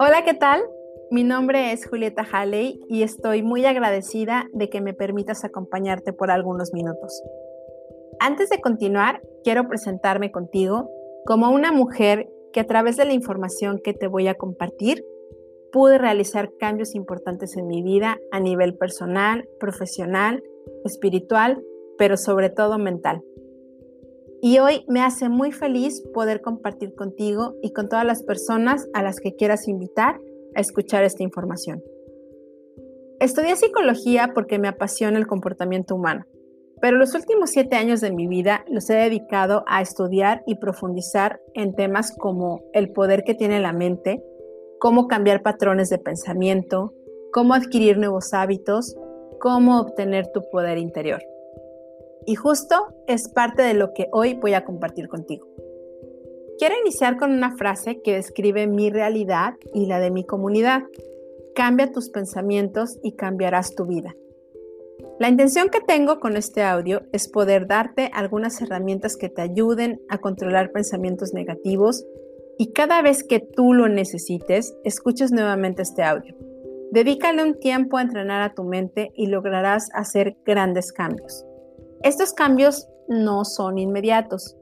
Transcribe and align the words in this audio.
Hola, 0.00 0.22
¿qué 0.24 0.34
tal? 0.34 0.62
Mi 1.10 1.24
nombre 1.24 1.72
es 1.72 1.84
Julieta 1.84 2.22
Haley 2.22 2.78
y 2.88 3.02
estoy 3.02 3.42
muy 3.42 3.64
agradecida 3.66 4.48
de 4.52 4.70
que 4.70 4.80
me 4.80 4.94
permitas 4.94 5.44
acompañarte 5.44 6.12
por 6.12 6.30
algunos 6.30 6.72
minutos. 6.72 7.20
Antes 8.20 8.48
de 8.48 8.60
continuar, 8.60 9.20
quiero 9.42 9.66
presentarme 9.66 10.30
contigo 10.30 10.88
como 11.26 11.50
una 11.50 11.72
mujer 11.72 12.28
que 12.52 12.60
a 12.60 12.66
través 12.68 12.96
de 12.96 13.06
la 13.06 13.12
información 13.12 13.80
que 13.82 13.92
te 13.92 14.06
voy 14.06 14.28
a 14.28 14.36
compartir 14.36 15.04
pude 15.72 15.98
realizar 15.98 16.50
cambios 16.60 16.94
importantes 16.94 17.56
en 17.56 17.66
mi 17.66 17.82
vida 17.82 18.18
a 18.30 18.38
nivel 18.38 18.76
personal, 18.76 19.48
profesional, 19.58 20.44
espiritual, 20.84 21.60
pero 21.98 22.16
sobre 22.16 22.50
todo 22.50 22.78
mental. 22.78 23.24
Y 24.40 24.58
hoy 24.60 24.84
me 24.86 25.00
hace 25.00 25.28
muy 25.28 25.50
feliz 25.50 26.00
poder 26.14 26.40
compartir 26.40 26.94
contigo 26.94 27.56
y 27.60 27.72
con 27.72 27.88
todas 27.88 28.04
las 28.04 28.22
personas 28.22 28.88
a 28.94 29.02
las 29.02 29.18
que 29.18 29.34
quieras 29.34 29.66
invitar 29.66 30.20
a 30.54 30.60
escuchar 30.60 31.02
esta 31.02 31.24
información. 31.24 31.82
Estudié 33.18 33.56
psicología 33.56 34.30
porque 34.34 34.60
me 34.60 34.68
apasiona 34.68 35.18
el 35.18 35.26
comportamiento 35.26 35.96
humano, 35.96 36.24
pero 36.80 36.96
los 36.96 37.16
últimos 37.16 37.50
siete 37.50 37.74
años 37.74 38.00
de 38.00 38.12
mi 38.12 38.28
vida 38.28 38.64
los 38.68 38.88
he 38.90 38.94
dedicado 38.94 39.64
a 39.66 39.82
estudiar 39.82 40.44
y 40.46 40.54
profundizar 40.54 41.40
en 41.54 41.74
temas 41.74 42.14
como 42.16 42.62
el 42.72 42.92
poder 42.92 43.24
que 43.24 43.34
tiene 43.34 43.58
la 43.58 43.72
mente, 43.72 44.22
cómo 44.78 45.08
cambiar 45.08 45.42
patrones 45.42 45.90
de 45.90 45.98
pensamiento, 45.98 46.94
cómo 47.32 47.54
adquirir 47.54 47.98
nuevos 47.98 48.32
hábitos, 48.32 48.94
cómo 49.40 49.80
obtener 49.80 50.30
tu 50.32 50.42
poder 50.52 50.78
interior. 50.78 51.20
Y 52.28 52.34
justo 52.34 52.74
es 53.06 53.30
parte 53.30 53.62
de 53.62 53.72
lo 53.72 53.94
que 53.94 54.08
hoy 54.12 54.34
voy 54.34 54.52
a 54.52 54.62
compartir 54.62 55.08
contigo. 55.08 55.48
Quiero 56.58 56.74
iniciar 56.78 57.16
con 57.16 57.32
una 57.32 57.56
frase 57.56 58.02
que 58.02 58.16
describe 58.16 58.66
mi 58.66 58.90
realidad 58.90 59.54
y 59.72 59.86
la 59.86 59.98
de 59.98 60.10
mi 60.10 60.26
comunidad. 60.26 60.82
Cambia 61.54 61.90
tus 61.90 62.10
pensamientos 62.10 62.98
y 63.02 63.12
cambiarás 63.12 63.74
tu 63.74 63.86
vida. 63.86 64.14
La 65.18 65.30
intención 65.30 65.70
que 65.70 65.80
tengo 65.80 66.20
con 66.20 66.36
este 66.36 66.62
audio 66.62 67.00
es 67.12 67.30
poder 67.30 67.66
darte 67.66 68.10
algunas 68.12 68.60
herramientas 68.60 69.16
que 69.16 69.30
te 69.30 69.40
ayuden 69.40 70.02
a 70.10 70.18
controlar 70.18 70.70
pensamientos 70.70 71.32
negativos 71.32 72.04
y 72.58 72.74
cada 72.74 73.00
vez 73.00 73.24
que 73.24 73.40
tú 73.40 73.72
lo 73.72 73.88
necesites, 73.88 74.76
escuches 74.84 75.32
nuevamente 75.32 75.80
este 75.80 76.02
audio. 76.02 76.36
Dedícale 76.90 77.42
un 77.42 77.58
tiempo 77.58 77.96
a 77.96 78.02
entrenar 78.02 78.42
a 78.42 78.52
tu 78.52 78.64
mente 78.64 79.12
y 79.14 79.28
lograrás 79.28 79.88
hacer 79.94 80.36
grandes 80.44 80.92
cambios. 80.92 81.47
Estos 82.02 82.32
cambios 82.32 82.88
no 83.08 83.44
son 83.44 83.78
inmediatos. 83.78 84.56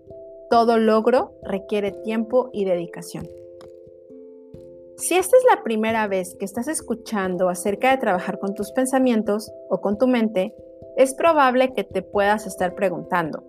Todo 0.49 0.79
logro 0.79 1.35
requiere 1.43 1.93
tiempo 1.93 2.49
y 2.53 2.65
dedicación. 2.65 3.29
Si 4.97 5.15
esta 5.15 5.37
es 5.37 5.45
la 5.55 5.63
primera 5.63 6.09
vez 6.09 6.35
que 6.39 6.47
estás 6.47 6.69
escuchando 6.69 7.51
acerca 7.51 7.91
de 7.91 7.99
trabajar 7.99 8.39
con 8.39 8.55
tus 8.55 8.73
pensamientos 8.73 9.53
o 9.69 9.83
con 9.83 9.99
tu 9.99 10.07
mente, 10.07 10.55
es 10.97 11.15
probable 11.15 11.75
que 11.75 11.85
te 11.85 12.01
puedas 12.01 12.47
estar 12.47 12.75
preguntando, 12.75 13.45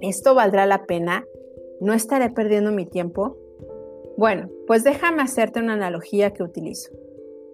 ¿esto 0.00 0.34
valdrá 0.34 0.64
la 0.64 0.86
pena? 0.86 1.26
¿No 1.80 1.92
estaré 1.92 2.30
perdiendo 2.30 2.72
mi 2.72 2.86
tiempo? 2.86 3.36
Bueno, 4.16 4.48
pues 4.66 4.82
déjame 4.82 5.22
hacerte 5.22 5.60
una 5.60 5.74
analogía 5.74 6.32
que 6.32 6.42
utilizo. 6.42 6.90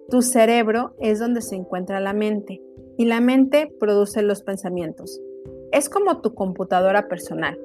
Tu 0.09 0.21
cerebro 0.21 0.95
es 0.99 1.19
donde 1.19 1.41
se 1.41 1.55
encuentra 1.55 1.99
la 1.99 2.13
mente 2.13 2.61
y 2.97 3.05
la 3.05 3.19
mente 3.19 3.69
produce 3.79 4.21
los 4.21 4.43
pensamientos. 4.43 5.19
Es 5.73 5.89
como 5.89 6.21
tu 6.21 6.35
computadora 6.35 7.07
personal. 7.07 7.59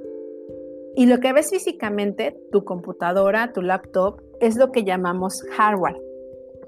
Y 0.97 1.05
lo 1.05 1.21
que 1.21 1.35
ves 1.35 1.51
físicamente, 1.51 2.41
tu 2.51 2.65
computadora, 2.65 3.53
tu 3.53 3.61
laptop, 3.61 4.23
es 4.41 4.57
lo 4.57 4.73
que 4.73 4.83
llamamos 4.83 5.45
hardware, 5.55 6.01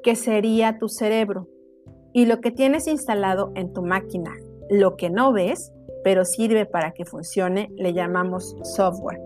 que 0.02 0.16
sería 0.16 0.78
tu 0.78 0.90
cerebro. 0.90 1.48
Y 2.12 2.26
lo 2.26 2.42
que 2.42 2.50
tienes 2.50 2.86
instalado 2.86 3.52
en 3.54 3.72
tu 3.72 3.80
máquina, 3.80 4.36
lo 4.68 4.96
que 4.96 5.08
no 5.08 5.32
ves, 5.32 5.72
pero 6.04 6.26
sirve 6.26 6.66
para 6.66 6.92
que 6.92 7.06
funcione, 7.06 7.70
le 7.74 7.94
llamamos 7.94 8.54
software, 8.62 9.22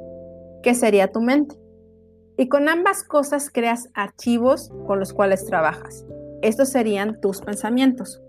que 0.63 0.77
sería 0.77 1.11
tu 1.11 1.21
mente. 1.21 1.57
Y 2.37 2.49
con 2.49 2.69
ambas 2.69 3.03
cosas 3.03 3.51
creas 3.51 3.91
archivos 3.93 4.71
con 4.87 5.01
los 5.01 5.13
cuales 5.13 5.47
trabajas. 5.47 6.07
Estos 6.43 6.69
serían 6.69 7.21
tus 7.21 7.41
pensamientos. 7.41 8.23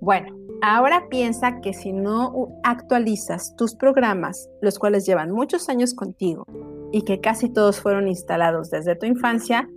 Bueno, 0.00 0.39
ahora 0.62 1.08
piensa 1.08 1.60
que 1.60 1.72
si 1.72 1.92
no 1.92 2.48
actualizas 2.62 3.54
tus 3.56 3.74
programas, 3.74 4.48
los 4.60 4.78
cuales 4.78 5.06
llevan 5.06 5.30
muchos 5.30 5.68
años 5.68 5.94
contigo 5.94 6.44
y 6.92 7.02
que 7.02 7.20
casi 7.20 7.48
todos 7.48 7.80
fueron 7.80 8.08
instalados 8.08 8.70
desde 8.70 8.96
tu 8.96 9.06
infancia, 9.06 9.68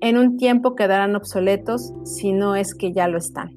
en 0.00 0.16
un 0.16 0.36
tiempo 0.36 0.74
quedarán 0.74 1.14
obsoletos 1.16 1.92
si 2.04 2.32
no 2.32 2.56
es 2.56 2.74
que 2.74 2.92
ya 2.92 3.08
lo 3.08 3.18
están. 3.18 3.50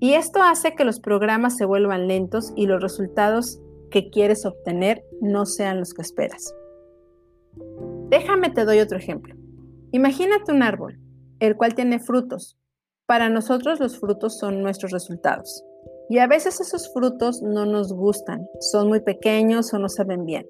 Y 0.00 0.12
esto 0.12 0.42
hace 0.42 0.74
que 0.74 0.84
los 0.84 1.00
programas 1.00 1.56
se 1.56 1.64
vuelvan 1.64 2.06
lentos 2.06 2.52
y 2.54 2.66
los 2.66 2.82
resultados 2.82 3.60
que 3.90 4.10
quieres 4.10 4.44
obtener 4.44 5.02
no 5.20 5.46
sean 5.46 5.78
los 5.78 5.94
que 5.94 6.02
esperas. 6.02 6.54
Déjame 8.08 8.50
te 8.50 8.64
doy 8.64 8.80
otro 8.80 8.98
ejemplo. 8.98 9.34
Imagínate 9.92 10.52
un 10.52 10.62
árbol, 10.62 10.98
el 11.40 11.56
cual 11.56 11.74
tiene 11.74 11.98
frutos. 11.98 12.58
Para 13.06 13.28
nosotros 13.28 13.78
los 13.78 14.00
frutos 14.00 14.36
son 14.36 14.62
nuestros 14.62 14.90
resultados. 14.90 15.64
Y 16.08 16.18
a 16.18 16.26
veces 16.26 16.60
esos 16.60 16.92
frutos 16.92 17.40
no 17.40 17.64
nos 17.64 17.92
gustan, 17.92 18.48
son 18.60 18.88
muy 18.88 19.00
pequeños 19.00 19.72
o 19.72 19.78
no 19.78 19.88
saben 19.88 20.24
bien. 20.24 20.48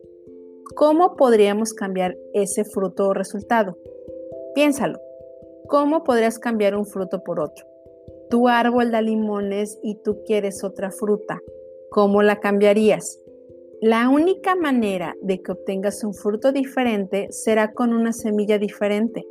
¿Cómo 0.74 1.16
podríamos 1.16 1.74
cambiar 1.74 2.16
ese 2.32 2.64
fruto 2.64 3.08
o 3.08 3.14
resultado? 3.14 3.76
Piénsalo. 4.54 4.98
¿Cómo 5.68 6.02
podrías 6.02 6.38
cambiar 6.38 6.76
un 6.76 6.86
fruto 6.86 7.22
por 7.22 7.40
otro? 7.40 7.66
Tu 8.30 8.48
árbol 8.48 8.90
da 8.90 9.02
limones 9.02 9.78
y 9.82 9.96
tú 10.02 10.22
quieres 10.24 10.64
otra 10.64 10.90
fruta. 10.90 11.40
¿Cómo 11.90 12.22
la 12.22 12.40
cambiarías? 12.40 13.20
La 13.82 14.08
única 14.08 14.56
manera 14.56 15.14
de 15.20 15.42
que 15.42 15.52
obtengas 15.52 16.02
un 16.04 16.14
fruto 16.14 16.52
diferente 16.52 17.28
será 17.30 17.72
con 17.74 17.92
una 17.92 18.14
semilla 18.14 18.58
diferente. 18.58 19.26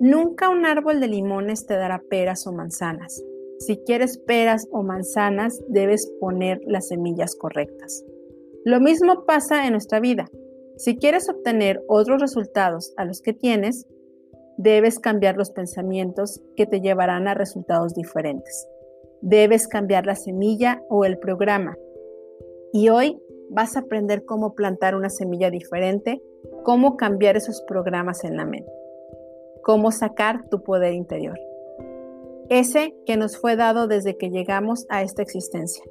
Nunca 0.00 0.48
un 0.48 0.64
árbol 0.64 0.98
de 0.98 1.08
limones 1.08 1.66
te 1.66 1.74
dará 1.74 2.02
peras 2.08 2.46
o 2.46 2.52
manzanas. 2.52 3.22
Si 3.58 3.76
quieres 3.84 4.16
peras 4.16 4.66
o 4.72 4.82
manzanas, 4.82 5.62
debes 5.68 6.10
poner 6.18 6.58
las 6.66 6.88
semillas 6.88 7.36
correctas. 7.36 8.02
Lo 8.64 8.80
mismo 8.80 9.26
pasa 9.26 9.66
en 9.66 9.72
nuestra 9.72 10.00
vida. 10.00 10.30
Si 10.78 10.96
quieres 10.96 11.28
obtener 11.28 11.82
otros 11.86 12.22
resultados 12.22 12.94
a 12.96 13.04
los 13.04 13.20
que 13.20 13.34
tienes, 13.34 13.86
debes 14.56 14.98
cambiar 14.98 15.36
los 15.36 15.50
pensamientos 15.50 16.40
que 16.56 16.64
te 16.64 16.80
llevarán 16.80 17.28
a 17.28 17.34
resultados 17.34 17.94
diferentes. 17.94 18.66
Debes 19.20 19.68
cambiar 19.68 20.06
la 20.06 20.14
semilla 20.14 20.82
o 20.88 21.04
el 21.04 21.18
programa. 21.18 21.76
Y 22.72 22.88
hoy 22.88 23.20
vas 23.50 23.76
a 23.76 23.80
aprender 23.80 24.24
cómo 24.24 24.54
plantar 24.54 24.94
una 24.94 25.10
semilla 25.10 25.50
diferente, 25.50 26.22
cómo 26.62 26.96
cambiar 26.96 27.36
esos 27.36 27.62
programas 27.68 28.24
en 28.24 28.38
la 28.38 28.46
mente, 28.46 28.72
cómo 29.62 29.92
sacar 29.92 30.48
tu 30.48 30.62
poder 30.62 30.94
interior. 30.94 31.38
Ese 32.48 32.94
que 33.06 33.16
nos 33.16 33.38
fue 33.38 33.56
dado 33.56 33.86
desde 33.86 34.16
que 34.16 34.30
llegamos 34.30 34.86
a 34.88 35.02
esta 35.02 35.22
existencia. 35.22 35.84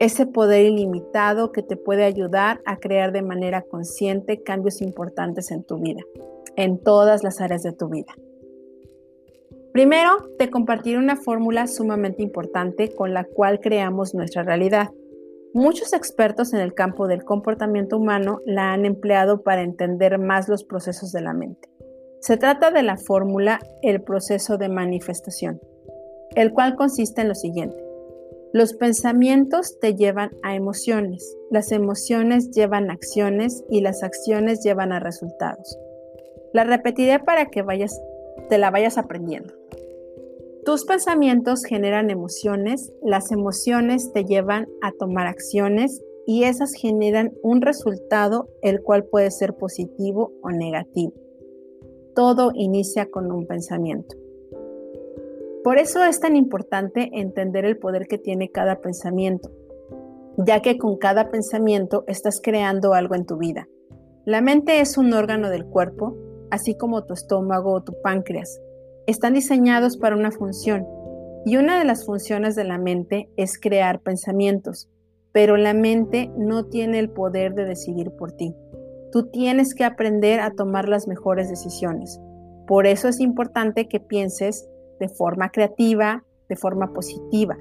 Ese 0.00 0.26
poder 0.26 0.64
ilimitado 0.64 1.52
que 1.52 1.62
te 1.62 1.76
puede 1.76 2.04
ayudar 2.04 2.60
a 2.64 2.78
crear 2.78 3.12
de 3.12 3.22
manera 3.22 3.62
consciente 3.62 4.42
cambios 4.42 4.80
importantes 4.80 5.50
en 5.50 5.62
tu 5.62 5.78
vida, 5.78 6.00
en 6.56 6.78
todas 6.82 7.22
las 7.22 7.40
áreas 7.40 7.62
de 7.62 7.72
tu 7.72 7.88
vida. 7.88 8.12
Primero, 9.72 10.10
te 10.36 10.50
compartiré 10.50 10.98
una 10.98 11.14
fórmula 11.14 11.68
sumamente 11.68 12.24
importante 12.24 12.92
con 12.92 13.14
la 13.14 13.22
cual 13.22 13.60
creamos 13.60 14.14
nuestra 14.14 14.42
realidad. 14.42 14.90
Muchos 15.54 15.92
expertos 15.92 16.52
en 16.54 16.60
el 16.60 16.74
campo 16.74 17.06
del 17.06 17.24
comportamiento 17.24 17.96
humano 17.96 18.40
la 18.44 18.72
han 18.72 18.84
empleado 18.84 19.42
para 19.42 19.62
entender 19.62 20.18
más 20.18 20.48
los 20.48 20.64
procesos 20.64 21.12
de 21.12 21.20
la 21.20 21.34
mente. 21.34 21.68
Se 22.20 22.36
trata 22.36 22.70
de 22.70 22.82
la 22.82 22.98
fórmula 22.98 23.60
el 23.80 24.02
proceso 24.02 24.58
de 24.58 24.68
manifestación, 24.68 25.58
el 26.36 26.52
cual 26.52 26.76
consiste 26.76 27.22
en 27.22 27.28
lo 27.28 27.34
siguiente. 27.34 27.82
Los 28.52 28.74
pensamientos 28.74 29.78
te 29.80 29.94
llevan 29.94 30.30
a 30.42 30.54
emociones, 30.54 31.36
las 31.50 31.72
emociones 31.72 32.50
llevan 32.50 32.90
a 32.90 32.92
acciones 32.92 33.64
y 33.70 33.80
las 33.80 34.02
acciones 34.02 34.62
llevan 34.62 34.92
a 34.92 35.00
resultados. 35.00 35.78
La 36.52 36.64
repetiré 36.64 37.20
para 37.20 37.46
que 37.46 37.62
vayas, 37.62 37.98
te 38.50 38.58
la 38.58 38.70
vayas 38.70 38.98
aprendiendo. 38.98 39.54
Tus 40.66 40.84
pensamientos 40.84 41.64
generan 41.64 42.10
emociones, 42.10 42.92
las 43.02 43.32
emociones 43.32 44.12
te 44.12 44.24
llevan 44.26 44.68
a 44.82 44.92
tomar 44.92 45.26
acciones 45.26 46.02
y 46.26 46.44
esas 46.44 46.74
generan 46.74 47.32
un 47.42 47.62
resultado 47.62 48.50
el 48.60 48.82
cual 48.82 49.04
puede 49.04 49.30
ser 49.30 49.54
positivo 49.54 50.34
o 50.42 50.50
negativo. 50.50 51.14
Todo 52.14 52.50
inicia 52.54 53.10
con 53.10 53.30
un 53.30 53.46
pensamiento. 53.46 54.16
Por 55.62 55.78
eso 55.78 56.02
es 56.04 56.20
tan 56.20 56.36
importante 56.36 57.10
entender 57.12 57.64
el 57.64 57.78
poder 57.78 58.06
que 58.08 58.18
tiene 58.18 58.50
cada 58.50 58.80
pensamiento, 58.80 59.50
ya 60.38 60.60
que 60.62 60.78
con 60.78 60.96
cada 60.96 61.30
pensamiento 61.30 62.04
estás 62.06 62.40
creando 62.42 62.94
algo 62.94 63.14
en 63.14 63.26
tu 63.26 63.36
vida. 63.36 63.68
La 64.24 64.40
mente 64.40 64.80
es 64.80 64.96
un 64.98 65.12
órgano 65.12 65.50
del 65.50 65.66
cuerpo, 65.66 66.16
así 66.50 66.76
como 66.76 67.04
tu 67.04 67.14
estómago 67.14 67.72
o 67.72 67.82
tu 67.82 68.00
páncreas, 68.02 68.60
Están 69.06 69.34
diseñados 69.34 69.96
para 69.96 70.14
una 70.14 70.30
función 70.30 70.86
y 71.44 71.56
una 71.56 71.78
de 71.78 71.84
las 71.84 72.04
funciones 72.04 72.54
de 72.54 72.64
la 72.64 72.78
mente 72.78 73.28
es 73.36 73.58
crear 73.58 74.00
pensamientos, 74.00 74.88
pero 75.32 75.56
la 75.56 75.74
mente 75.74 76.30
no 76.36 76.66
tiene 76.66 76.98
el 76.98 77.10
poder 77.10 77.54
de 77.54 77.64
decidir 77.64 78.10
por 78.12 78.32
ti. 78.32 78.54
Tú 79.12 79.28
tienes 79.30 79.74
que 79.74 79.84
aprender 79.84 80.40
a 80.40 80.52
tomar 80.52 80.88
las 80.88 81.08
mejores 81.08 81.48
decisiones. 81.48 82.20
Por 82.66 82.86
eso 82.86 83.08
es 83.08 83.20
importante 83.20 83.88
que 83.88 84.00
pienses 84.00 84.68
de 85.00 85.08
forma 85.08 85.50
creativa, 85.50 86.24
de 86.48 86.56
forma 86.56 86.92
positiva. 86.92 87.56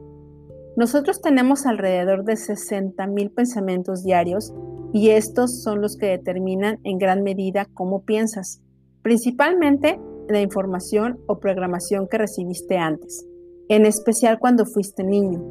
Nosotros 0.76 1.22
tenemos 1.22 1.66
alrededor 1.66 2.24
de 2.24 2.34
60.000 2.34 3.34
pensamientos 3.34 4.04
diarios 4.04 4.54
y 4.94 5.10
estos 5.10 5.62
son 5.64 5.82
los 5.82 5.98
que 5.98 6.08
determinan 6.08 6.80
en 6.84 6.98
gran 6.98 7.24
medida 7.24 7.66
cómo 7.74 8.04
piensas, 8.06 8.62
principalmente 9.02 10.00
la 10.28 10.42
información 10.42 11.20
o 11.28 11.40
programación 11.40 12.08
que 12.08 12.18
recibiste 12.18 12.78
antes, 12.78 13.26
en 13.68 13.86
especial 13.86 14.40
cuando 14.40 14.66
fuiste 14.66 15.04
niño. 15.04 15.44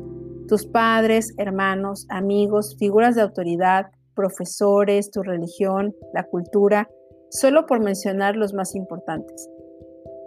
Tus 0.46 0.66
padres, 0.66 1.34
hermanos, 1.36 2.06
amigos, 2.08 2.76
figuras 2.78 3.14
de 3.14 3.22
autoridad, 3.22 3.86
profesores, 4.18 5.12
tu 5.12 5.22
religión, 5.22 5.94
la 6.12 6.24
cultura, 6.24 6.90
solo 7.30 7.66
por 7.66 7.78
mencionar 7.78 8.34
los 8.34 8.52
más 8.52 8.74
importantes. 8.74 9.48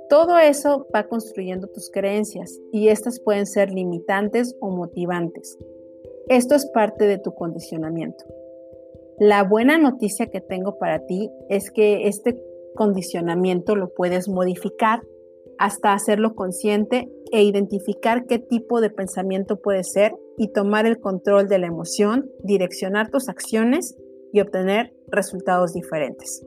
Todo 0.07 0.39
eso 0.39 0.87
va 0.95 1.09
construyendo 1.09 1.67
tus 1.67 1.91
creencias 1.91 2.57
y 2.71 2.87
estas 2.87 3.19
pueden 3.19 3.45
ser 3.45 3.69
limitantes 3.69 4.55
o 4.61 4.69
motivantes. 4.69 5.57
Esto 6.29 6.55
es 6.55 6.65
parte 6.67 7.05
de 7.05 7.17
tu 7.17 7.33
condicionamiento. 7.33 8.23
La 9.19 9.43
buena 9.43 9.77
noticia 9.77 10.27
que 10.27 10.39
tengo 10.39 10.77
para 10.77 11.05
ti 11.05 11.29
es 11.49 11.69
que 11.69 12.07
este 12.07 12.41
condicionamiento 12.75 13.75
lo 13.75 13.93
puedes 13.93 14.29
modificar 14.29 15.01
hasta 15.57 15.91
hacerlo 15.91 16.33
consciente 16.33 17.09
e 17.31 17.43
identificar 17.43 18.25
qué 18.25 18.39
tipo 18.39 18.81
de 18.81 18.89
pensamiento 18.89 19.61
puede 19.61 19.83
ser 19.83 20.13
y 20.37 20.51
tomar 20.51 20.85
el 20.85 20.99
control 20.99 21.47
de 21.47 21.59
la 21.59 21.67
emoción, 21.67 22.29
direccionar 22.43 23.09
tus 23.09 23.29
acciones 23.29 23.97
y 24.33 24.41
obtener 24.41 24.93
resultados 25.07 25.73
diferentes. 25.73 26.45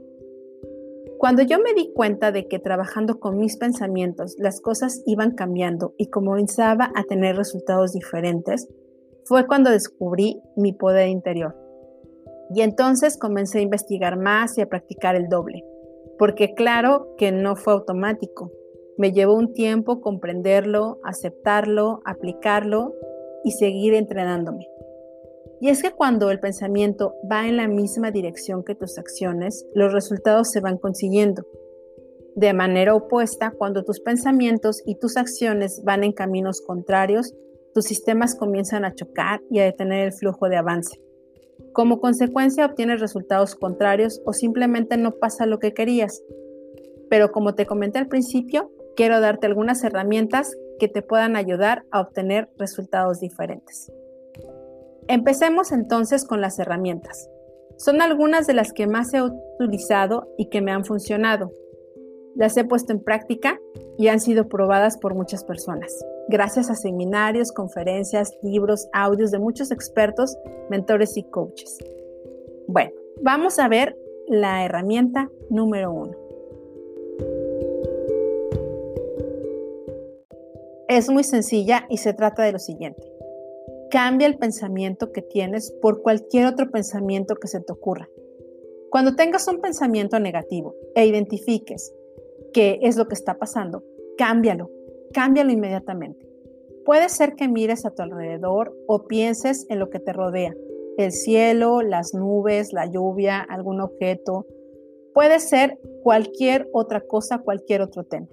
Cuando 1.18 1.42
yo 1.42 1.58
me 1.58 1.72
di 1.72 1.92
cuenta 1.94 2.32
de 2.32 2.48
que 2.48 2.58
trabajando 2.58 3.18
con 3.18 3.38
mis 3.38 3.56
pensamientos 3.56 4.34
las 4.38 4.60
cosas 4.60 5.02
iban 5.06 5.34
cambiando 5.34 5.94
y 5.96 6.10
comenzaba 6.10 6.90
a 6.94 7.04
tener 7.04 7.36
resultados 7.36 7.92
diferentes, 7.92 8.68
fue 9.24 9.46
cuando 9.46 9.70
descubrí 9.70 10.40
mi 10.56 10.72
poder 10.72 11.08
interior. 11.08 11.56
Y 12.54 12.60
entonces 12.60 13.16
comencé 13.16 13.58
a 13.58 13.62
investigar 13.62 14.18
más 14.18 14.58
y 14.58 14.60
a 14.60 14.68
practicar 14.68 15.16
el 15.16 15.28
doble, 15.28 15.64
porque 16.18 16.54
claro 16.54 17.14
que 17.16 17.32
no 17.32 17.56
fue 17.56 17.72
automático. 17.72 18.52
Me 18.96 19.12
llevó 19.12 19.34
un 19.34 19.52
tiempo 19.52 20.00
comprenderlo, 20.00 21.00
aceptarlo, 21.02 22.00
aplicarlo 22.04 22.94
y 23.44 23.52
seguir 23.52 23.94
entrenándome. 23.94 24.68
Y 25.60 25.68
es 25.68 25.82
que 25.82 25.92
cuando 25.92 26.30
el 26.30 26.40
pensamiento 26.40 27.14
va 27.30 27.48
en 27.48 27.56
la 27.56 27.68
misma 27.68 28.10
dirección 28.10 28.64
que 28.64 28.74
tus 28.74 28.98
acciones, 28.98 29.66
los 29.74 29.92
resultados 29.92 30.50
se 30.50 30.60
van 30.60 30.78
consiguiendo. 30.78 31.46
De 32.36 32.52
manera 32.52 32.94
opuesta, 32.94 33.52
cuando 33.56 33.84
tus 33.84 34.00
pensamientos 34.00 34.82
y 34.84 34.96
tus 34.96 35.16
acciones 35.16 35.82
van 35.84 36.04
en 36.04 36.12
caminos 36.12 36.60
contrarios, 36.60 37.32
tus 37.72 37.84
sistemas 37.84 38.34
comienzan 38.34 38.84
a 38.84 38.94
chocar 38.94 39.40
y 39.50 39.60
a 39.60 39.64
detener 39.64 40.06
el 40.06 40.12
flujo 40.12 40.48
de 40.48 40.56
avance. 40.56 41.00
Como 41.72 42.00
consecuencia 42.00 42.66
obtienes 42.66 43.00
resultados 43.00 43.54
contrarios 43.54 44.20
o 44.24 44.32
simplemente 44.32 44.96
no 44.96 45.12
pasa 45.12 45.46
lo 45.46 45.58
que 45.58 45.74
querías. 45.74 46.22
Pero 47.08 47.32
como 47.32 47.54
te 47.54 47.66
comenté 47.66 47.98
al 47.98 48.08
principio, 48.08 48.70
quiero 48.96 49.20
darte 49.20 49.46
algunas 49.46 49.82
herramientas 49.84 50.56
que 50.78 50.88
te 50.88 51.02
puedan 51.02 51.36
ayudar 51.36 51.84
a 51.90 52.00
obtener 52.00 52.50
resultados 52.58 53.20
diferentes. 53.20 53.92
Empecemos 55.08 55.72
entonces 55.72 56.24
con 56.24 56.40
las 56.40 56.58
herramientas. 56.58 57.28
Son 57.76 58.00
algunas 58.00 58.46
de 58.46 58.54
las 58.54 58.72
que 58.72 58.86
más 58.86 59.12
he 59.14 59.22
utilizado 59.22 60.28
y 60.38 60.48
que 60.48 60.62
me 60.62 60.72
han 60.72 60.84
funcionado. 60.84 61.52
Las 62.36 62.56
he 62.56 62.64
puesto 62.64 62.92
en 62.92 63.02
práctica 63.02 63.58
y 63.98 64.08
han 64.08 64.20
sido 64.20 64.48
probadas 64.48 64.96
por 64.96 65.14
muchas 65.14 65.44
personas 65.44 66.04
gracias 66.28 66.70
a 66.70 66.74
seminarios, 66.74 67.52
conferencias, 67.52 68.32
libros, 68.42 68.88
audios 68.92 69.30
de 69.30 69.38
muchos 69.38 69.70
expertos, 69.70 70.36
mentores 70.70 71.16
y 71.16 71.24
coaches. 71.24 71.78
Bueno, 72.66 72.92
vamos 73.22 73.58
a 73.58 73.68
ver 73.68 73.96
la 74.28 74.64
herramienta 74.64 75.28
número 75.50 75.92
uno. 75.92 76.23
Es 80.88 81.08
muy 81.10 81.24
sencilla 81.24 81.86
y 81.88 81.98
se 81.98 82.12
trata 82.12 82.42
de 82.42 82.52
lo 82.52 82.58
siguiente. 82.58 83.02
Cambia 83.90 84.26
el 84.26 84.38
pensamiento 84.38 85.12
que 85.12 85.22
tienes 85.22 85.70
por 85.80 86.02
cualquier 86.02 86.46
otro 86.46 86.70
pensamiento 86.70 87.36
que 87.36 87.48
se 87.48 87.60
te 87.60 87.72
ocurra. 87.72 88.08
Cuando 88.90 89.16
tengas 89.16 89.48
un 89.48 89.60
pensamiento 89.60 90.18
negativo 90.20 90.74
e 90.94 91.06
identifiques 91.06 91.92
qué 92.52 92.78
es 92.82 92.96
lo 92.96 93.08
que 93.08 93.14
está 93.14 93.38
pasando, 93.38 93.82
cámbialo 94.16 94.70
cámbialo 95.14 95.50
inmediatamente. 95.52 96.28
Puede 96.84 97.08
ser 97.08 97.34
que 97.34 97.48
mires 97.48 97.86
a 97.86 97.94
tu 97.94 98.02
alrededor 98.02 98.76
o 98.86 99.06
pienses 99.06 99.64
en 99.70 99.78
lo 99.78 99.88
que 99.88 100.00
te 100.00 100.12
rodea, 100.12 100.54
el 100.98 101.12
cielo, 101.12 101.80
las 101.80 102.12
nubes, 102.12 102.74
la 102.74 102.84
lluvia, 102.84 103.40
algún 103.40 103.80
objeto. 103.80 104.46
Puede 105.14 105.40
ser 105.40 105.78
cualquier 106.02 106.68
otra 106.72 107.00
cosa, 107.00 107.38
cualquier 107.38 107.80
otro 107.80 108.04
tema. 108.04 108.26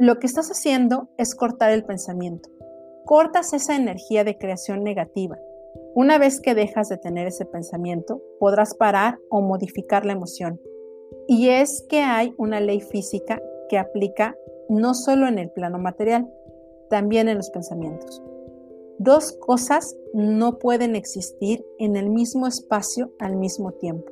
Lo 0.00 0.18
que 0.18 0.26
estás 0.26 0.50
haciendo 0.50 1.10
es 1.18 1.34
cortar 1.34 1.72
el 1.72 1.84
pensamiento. 1.84 2.48
Cortas 3.04 3.52
esa 3.52 3.76
energía 3.76 4.24
de 4.24 4.38
creación 4.38 4.82
negativa. 4.82 5.36
Una 5.94 6.16
vez 6.16 6.40
que 6.40 6.54
dejas 6.54 6.88
de 6.88 6.96
tener 6.96 7.26
ese 7.26 7.44
pensamiento, 7.44 8.22
podrás 8.38 8.74
parar 8.74 9.18
o 9.28 9.42
modificar 9.42 10.06
la 10.06 10.14
emoción. 10.14 10.58
Y 11.28 11.50
es 11.50 11.84
que 11.90 12.00
hay 12.00 12.32
una 12.38 12.60
ley 12.60 12.80
física 12.80 13.42
que 13.68 13.76
aplica 13.76 14.34
no 14.70 14.94
solo 14.94 15.28
en 15.28 15.38
el 15.38 15.50
plano 15.50 15.78
material, 15.78 16.32
también 16.88 17.28
en 17.28 17.36
los 17.36 17.50
pensamientos. 17.50 18.22
Dos 18.96 19.32
cosas 19.32 19.98
no 20.14 20.58
pueden 20.58 20.96
existir 20.96 21.62
en 21.78 21.96
el 21.96 22.08
mismo 22.08 22.46
espacio 22.46 23.12
al 23.18 23.36
mismo 23.36 23.72
tiempo. 23.72 24.10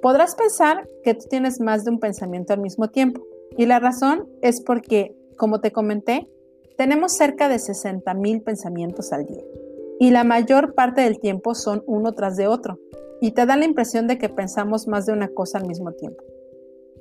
Podrás 0.00 0.36
pensar 0.36 0.88
que 1.02 1.14
tú 1.14 1.26
tienes 1.28 1.60
más 1.60 1.84
de 1.84 1.90
un 1.90 1.98
pensamiento 1.98 2.52
al 2.52 2.60
mismo 2.60 2.90
tiempo, 2.90 3.26
y 3.56 3.66
la 3.66 3.78
razón 3.78 4.28
es 4.42 4.60
porque, 4.60 5.14
como 5.36 5.60
te 5.60 5.72
comenté, 5.72 6.28
tenemos 6.76 7.12
cerca 7.12 7.48
de 7.48 7.56
60.000 7.56 8.42
pensamientos 8.42 9.12
al 9.12 9.26
día, 9.26 9.42
y 9.98 10.10
la 10.10 10.24
mayor 10.24 10.74
parte 10.74 11.02
del 11.02 11.20
tiempo 11.20 11.54
son 11.54 11.82
uno 11.86 12.12
tras 12.12 12.36
de 12.36 12.46
otro, 12.46 12.78
y 13.20 13.32
te 13.32 13.46
da 13.46 13.56
la 13.56 13.64
impresión 13.64 14.06
de 14.06 14.18
que 14.18 14.28
pensamos 14.28 14.88
más 14.88 15.06
de 15.06 15.12
una 15.12 15.28
cosa 15.28 15.58
al 15.58 15.66
mismo 15.66 15.92
tiempo. 15.92 16.22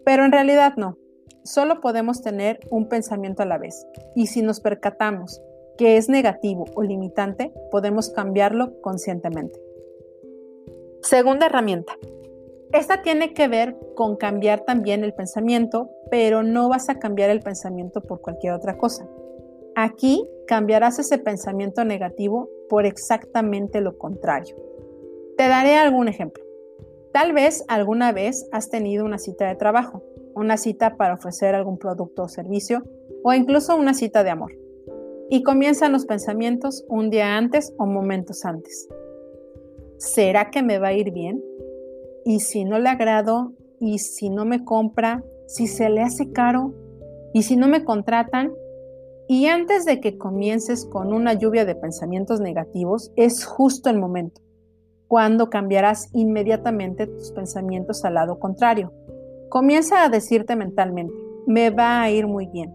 Pero 0.05 0.25
en 0.25 0.31
realidad 0.31 0.74
no. 0.77 0.98
Solo 1.43 1.81
podemos 1.81 2.22
tener 2.22 2.60
un 2.69 2.88
pensamiento 2.88 3.43
a 3.43 3.45
la 3.45 3.57
vez 3.57 3.86
y 4.15 4.27
si 4.27 4.41
nos 4.41 4.62
percatamos 4.62 5.41
que 5.77 5.98
es 5.98 6.07
negativo 6.07 6.65
o 6.75 6.83
limitante, 6.83 7.51
podemos 7.72 8.10
cambiarlo 8.10 8.79
conscientemente. 8.81 9.60
Segunda 11.01 11.48
herramienta. 11.48 11.98
Esta 12.74 13.01
tiene 13.01 13.34
que 13.34 13.48
ver 13.48 13.77
con 13.96 14.15
cambiar 14.18 14.62
también 14.62 15.03
el 15.03 15.13
pensamiento, 15.13 15.89
pero 16.10 16.44
no 16.44 16.70
vas 16.70 16.89
a 16.89 17.00
cambiar 17.00 17.30
el 17.30 17.39
pensamiento 17.39 18.01
por 18.01 18.20
cualquier 18.22 18.53
otra 18.53 18.77
cosa. 18.77 19.08
Aquí 19.75 20.27
cambiarás 20.48 21.00
ese 21.00 21.18
pensamiento 21.18 21.86
negativo 21.86 22.50
por 22.70 22.86
exactamente 22.86 23.80
lo 23.80 23.98
contrario. 23.98 24.56
Te 25.38 25.48
daré 25.48 25.77
algún 25.77 26.08
ejemplo. 26.08 26.44
Tal 27.12 27.32
vez 27.32 27.63
alguna 27.68 28.12
vez 28.12 28.48
has 28.51 28.70
tenido 28.70 29.06
una 29.06 29.20
cita 29.20 29.48
de 29.48 29.56
trabajo 29.56 30.03
una 30.36 30.58
cita 30.58 30.98
para 30.98 31.13
ofrecer 31.13 31.56
algún 31.56 31.77
producto 31.77 32.24
o 32.24 32.27
servicio 32.27 32.84
o 33.24 33.34
incluso 33.34 33.75
una 33.75 33.94
cita 33.94 34.24
de 34.24 34.32
amor. 34.32 34.53
Y 35.30 35.44
comienzan 35.44 35.92
los 35.92 36.06
pensamientos 36.06 36.86
un 36.89 37.10
día 37.10 37.38
antes 37.38 37.74
o 37.77 37.86
momentos 37.86 38.46
antes. 38.46 38.88
¿Será 39.98 40.51
que 40.51 40.62
me 40.62 40.80
va 40.80 40.89
a 40.89 40.94
ir 40.94 41.12
bien? 41.12 41.42
¿Y 42.25 42.39
si 42.39 42.65
no 42.65 42.80
le 42.80 42.89
agrado? 42.89 43.53
¿Y 43.80 44.00
si 44.00 44.30
no 44.30 44.46
me 44.46 44.63
compra? 44.63 45.24
¿Si 45.48 45.68
se 45.68 45.89
le 45.89 46.01
hace 46.01 46.32
caro? 46.32 46.74
¿Y 47.34 47.44
si 47.44 47.56
no 47.56 47.68
me 47.68 47.84
contratan? 47.84 48.53
Y 49.27 49.48
antes 49.48 49.86
de 49.86 50.00
que 50.00 50.18
comiences 50.18 50.86
con 50.86 51.13
una 51.13 51.34
lluvia 51.34 51.65
de 51.65 51.75
pensamientos 51.75 52.39
negativos, 52.39 53.12
es 53.15 53.46
justo 53.46 53.89
el 53.89 53.98
momento, 53.98 54.42
cuando 55.08 55.50
cambiarás 55.50 56.10
inmediatamente 56.13 57.08
tus 57.08 57.32
pensamientos 57.32 58.03
al 58.03 58.15
lado 58.15 58.39
contrario 58.39 58.92
Comienza 59.53 60.03
a 60.03 60.10
decirte 60.10 60.56
mentalmente, 60.56 61.13
me 61.46 61.70
va 61.70 62.01
a 62.01 62.10
ir 62.10 62.25
muy 62.25 62.48
bien. 62.48 62.74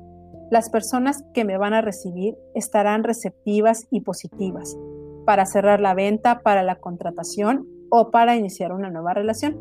Las 0.48 0.70
personas 0.70 1.24
que 1.34 1.44
me 1.44 1.58
van 1.58 1.74
a 1.74 1.80
recibir 1.80 2.36
estarán 2.54 3.02
receptivas 3.02 3.88
y 3.90 4.02
positivas 4.02 4.78
para 5.26 5.44
cerrar 5.44 5.80
la 5.80 5.94
venta, 5.94 6.38
para 6.38 6.62
la 6.62 6.76
contratación 6.76 7.66
o 7.90 8.10
para 8.10 8.36
iniciar 8.36 8.72
una 8.72 8.90
nueva 8.90 9.14
relación. 9.14 9.56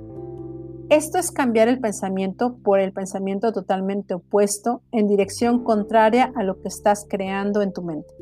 Esto 0.90 1.18
es 1.18 1.32
cambiar 1.32 1.68
el 1.68 1.82
pensamiento 1.82 2.58
por 2.64 2.80
el 2.80 2.94
pensamiento 2.94 3.52
totalmente 3.52 4.14
opuesto 4.14 4.82
en 4.92 5.08
dirección 5.08 5.64
contraria 5.64 6.32
a 6.36 6.44
lo 6.44 6.62
que 6.62 6.70
estás 6.70 7.06
creando 7.10 7.62
en 7.62 7.74
tu 7.74 7.82
mente. 7.82 8.14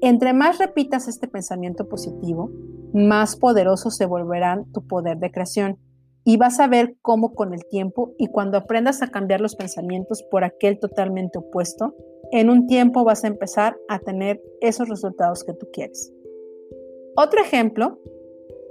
Entre 0.00 0.32
más 0.32 0.58
repitas 0.58 1.06
este 1.06 1.28
pensamiento 1.28 1.88
positivo, 1.88 2.50
más 2.92 3.36
poderoso 3.36 3.90
se 3.90 4.06
volverán 4.06 4.70
tu 4.72 4.86
poder 4.86 5.18
de 5.18 5.30
creación 5.30 5.78
y 6.24 6.36
vas 6.36 6.58
a 6.58 6.66
ver 6.66 6.96
cómo 7.00 7.34
con 7.34 7.54
el 7.54 7.64
tiempo 7.66 8.12
y 8.18 8.26
cuando 8.26 8.58
aprendas 8.58 9.02
a 9.02 9.08
cambiar 9.08 9.40
los 9.40 9.56
pensamientos 9.56 10.22
por 10.30 10.42
aquel 10.42 10.78
totalmente 10.78 11.38
opuesto, 11.38 11.94
en 12.32 12.50
un 12.50 12.66
tiempo 12.66 13.04
vas 13.04 13.24
a 13.24 13.28
empezar 13.28 13.76
a 13.88 13.98
tener 13.98 14.42
esos 14.60 14.88
resultados 14.88 15.44
que 15.44 15.52
tú 15.52 15.68
quieres. 15.72 16.12
Otro 17.16 17.40
ejemplo 17.40 18.00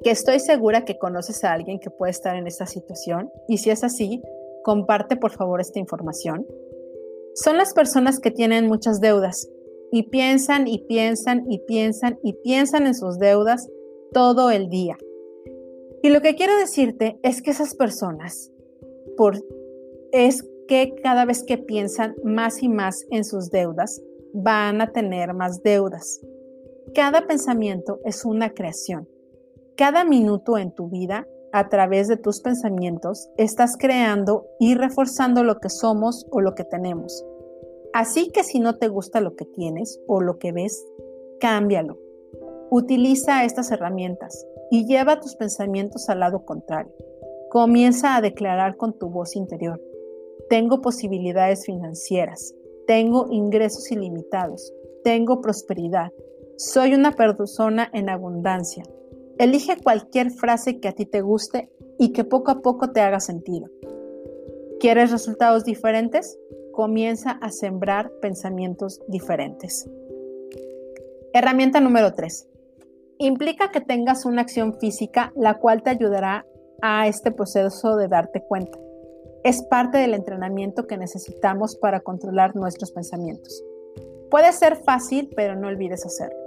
que 0.03 0.11
estoy 0.11 0.39
segura 0.39 0.85
que 0.85 0.97
conoces 0.97 1.43
a 1.43 1.53
alguien 1.53 1.79
que 1.79 1.89
puede 1.89 2.11
estar 2.11 2.35
en 2.35 2.45
esta 2.45 2.65
situación 2.65 3.31
y 3.47 3.57
si 3.57 3.69
es 3.69 3.83
así, 3.83 4.21
comparte 4.63 5.15
por 5.15 5.31
favor 5.31 5.61
esta 5.61 5.79
información. 5.79 6.45
Son 7.35 7.57
las 7.57 7.73
personas 7.73 8.19
que 8.19 8.31
tienen 8.31 8.67
muchas 8.67 8.99
deudas 8.99 9.49
y 9.91 10.03
piensan 10.09 10.67
y 10.67 10.79
piensan 10.79 11.49
y 11.49 11.59
piensan 11.59 12.19
y 12.23 12.33
piensan 12.33 12.85
en 12.85 12.95
sus 12.95 13.17
deudas 13.17 13.69
todo 14.11 14.51
el 14.51 14.69
día. 14.69 14.97
Y 16.01 16.09
lo 16.09 16.21
que 16.21 16.35
quiero 16.35 16.57
decirte 16.57 17.17
es 17.23 17.41
que 17.41 17.51
esas 17.51 17.75
personas, 17.75 18.51
por, 19.15 19.37
es 20.11 20.43
que 20.67 20.95
cada 21.01 21.25
vez 21.25 21.43
que 21.43 21.57
piensan 21.57 22.15
más 22.23 22.61
y 22.61 22.67
más 22.67 23.05
en 23.09 23.23
sus 23.23 23.49
deudas, 23.49 24.01
van 24.33 24.81
a 24.81 24.91
tener 24.91 25.33
más 25.33 25.63
deudas. 25.63 26.21
Cada 26.93 27.25
pensamiento 27.25 27.99
es 28.03 28.25
una 28.25 28.53
creación 28.53 29.07
cada 29.75 30.03
minuto 30.03 30.57
en 30.57 30.71
tu 30.71 30.87
vida, 30.87 31.27
a 31.51 31.69
través 31.69 32.07
de 32.07 32.17
tus 32.17 32.41
pensamientos, 32.41 33.29
estás 33.37 33.75
creando 33.77 34.47
y 34.59 34.75
reforzando 34.75 35.43
lo 35.43 35.59
que 35.59 35.69
somos 35.69 36.25
o 36.31 36.41
lo 36.41 36.55
que 36.55 36.63
tenemos. 36.63 37.25
Así 37.93 38.31
que 38.31 38.43
si 38.43 38.59
no 38.59 38.77
te 38.77 38.87
gusta 38.87 39.21
lo 39.21 39.35
que 39.35 39.45
tienes 39.45 39.99
o 40.07 40.21
lo 40.21 40.39
que 40.39 40.51
ves, 40.51 40.83
cámbialo. 41.39 41.99
Utiliza 42.71 43.45
estas 43.45 43.71
herramientas 43.71 44.47
y 44.71 44.87
lleva 44.87 45.19
tus 45.19 45.35
pensamientos 45.35 46.09
al 46.09 46.21
lado 46.21 46.43
contrario. 46.43 46.93
Comienza 47.49 48.15
a 48.15 48.21
declarar 48.21 48.77
con 48.77 48.97
tu 48.97 49.09
voz 49.09 49.35
interior. 49.35 49.79
Tengo 50.49 50.81
posibilidades 50.81 51.65
financieras. 51.65 52.55
Tengo 52.87 53.27
ingresos 53.29 53.91
ilimitados. 53.91 54.73
Tengo 55.03 55.39
prosperidad. 55.41 56.11
Soy 56.57 56.95
una 56.95 57.11
persona 57.11 57.89
en 57.93 58.09
abundancia. 58.09 58.83
Elige 59.39 59.77
cualquier 59.81 60.29
frase 60.29 60.79
que 60.79 60.87
a 60.87 60.91
ti 60.91 61.05
te 61.07 61.21
guste 61.21 61.71
y 61.97 62.13
que 62.13 62.23
poco 62.23 62.51
a 62.51 62.61
poco 62.61 62.91
te 62.91 63.01
haga 63.01 63.19
sentido. 63.19 63.67
¿Quieres 64.79 65.11
resultados 65.11 65.63
diferentes? 65.63 66.37
Comienza 66.71 67.31
a 67.31 67.49
sembrar 67.49 68.11
pensamientos 68.21 69.01
diferentes. 69.07 69.89
Herramienta 71.33 71.79
número 71.79 72.13
3. 72.13 72.47
Implica 73.17 73.71
que 73.71 73.81
tengas 73.81 74.25
una 74.25 74.43
acción 74.43 74.79
física 74.79 75.33
la 75.35 75.57
cual 75.57 75.81
te 75.81 75.89
ayudará 75.89 76.45
a 76.83 77.07
este 77.07 77.31
proceso 77.31 77.97
de 77.97 78.07
darte 78.07 78.43
cuenta. 78.47 78.77
Es 79.43 79.63
parte 79.63 79.97
del 79.97 80.13
entrenamiento 80.13 80.85
que 80.85 80.97
necesitamos 80.97 81.75
para 81.75 82.01
controlar 82.01 82.55
nuestros 82.55 82.91
pensamientos. 82.91 83.63
Puede 84.29 84.51
ser 84.53 84.75
fácil, 84.75 85.29
pero 85.35 85.55
no 85.55 85.69
olvides 85.69 86.05
hacerlo 86.05 86.42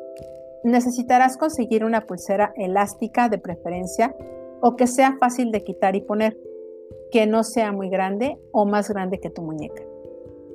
necesitarás 0.67 1.37
conseguir 1.37 1.85
una 1.85 2.07
pulsera 2.07 2.53
elástica 2.57 3.29
de 3.29 3.39
preferencia 3.39 4.15
o 4.61 4.77
que 4.77 4.87
sea 4.87 5.17
fácil 5.19 5.53
de 5.53 5.63
quitar 5.63 5.95
y 5.95 6.01
poner, 6.01 6.37
que 7.13 7.27
no 7.27 7.45
sea 7.45 7.73
muy 7.73 7.89
grande 7.89 8.39
o 8.53 8.67
más 8.67 8.91
grande 8.91 9.21
que 9.21 9.31
tu 9.31 9.43
muñeca. 9.43 9.83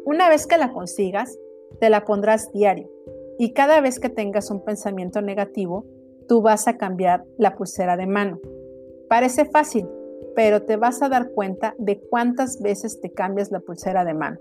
Una 0.05 0.27
vez 0.27 0.47
que 0.47 0.57
la 0.57 0.73
consigas, 0.73 1.39
te 1.79 1.89
la 1.89 2.03
pondrás 2.03 2.51
diario 2.51 2.89
y 3.39 3.53
cada 3.53 3.79
vez 3.79 3.99
que 3.99 4.09
tengas 4.09 4.51
un 4.51 4.63
pensamiento 4.63 5.21
negativo, 5.21 5.85
tú 6.27 6.41
vas 6.41 6.67
a 6.67 6.77
cambiar 6.77 7.23
la 7.37 7.55
pulsera 7.55 7.95
de 7.95 8.05
mano. 8.05 8.39
Parece 9.07 9.45
fácil, 9.45 9.87
pero 10.35 10.63
te 10.63 10.75
vas 10.75 11.01
a 11.01 11.09
dar 11.09 11.31
cuenta 11.31 11.73
de 11.77 11.99
cuántas 11.99 12.61
veces 12.61 12.99
te 12.99 13.11
cambias 13.11 13.51
la 13.51 13.61
pulsera 13.61 14.03
de 14.03 14.13
mano. 14.13 14.39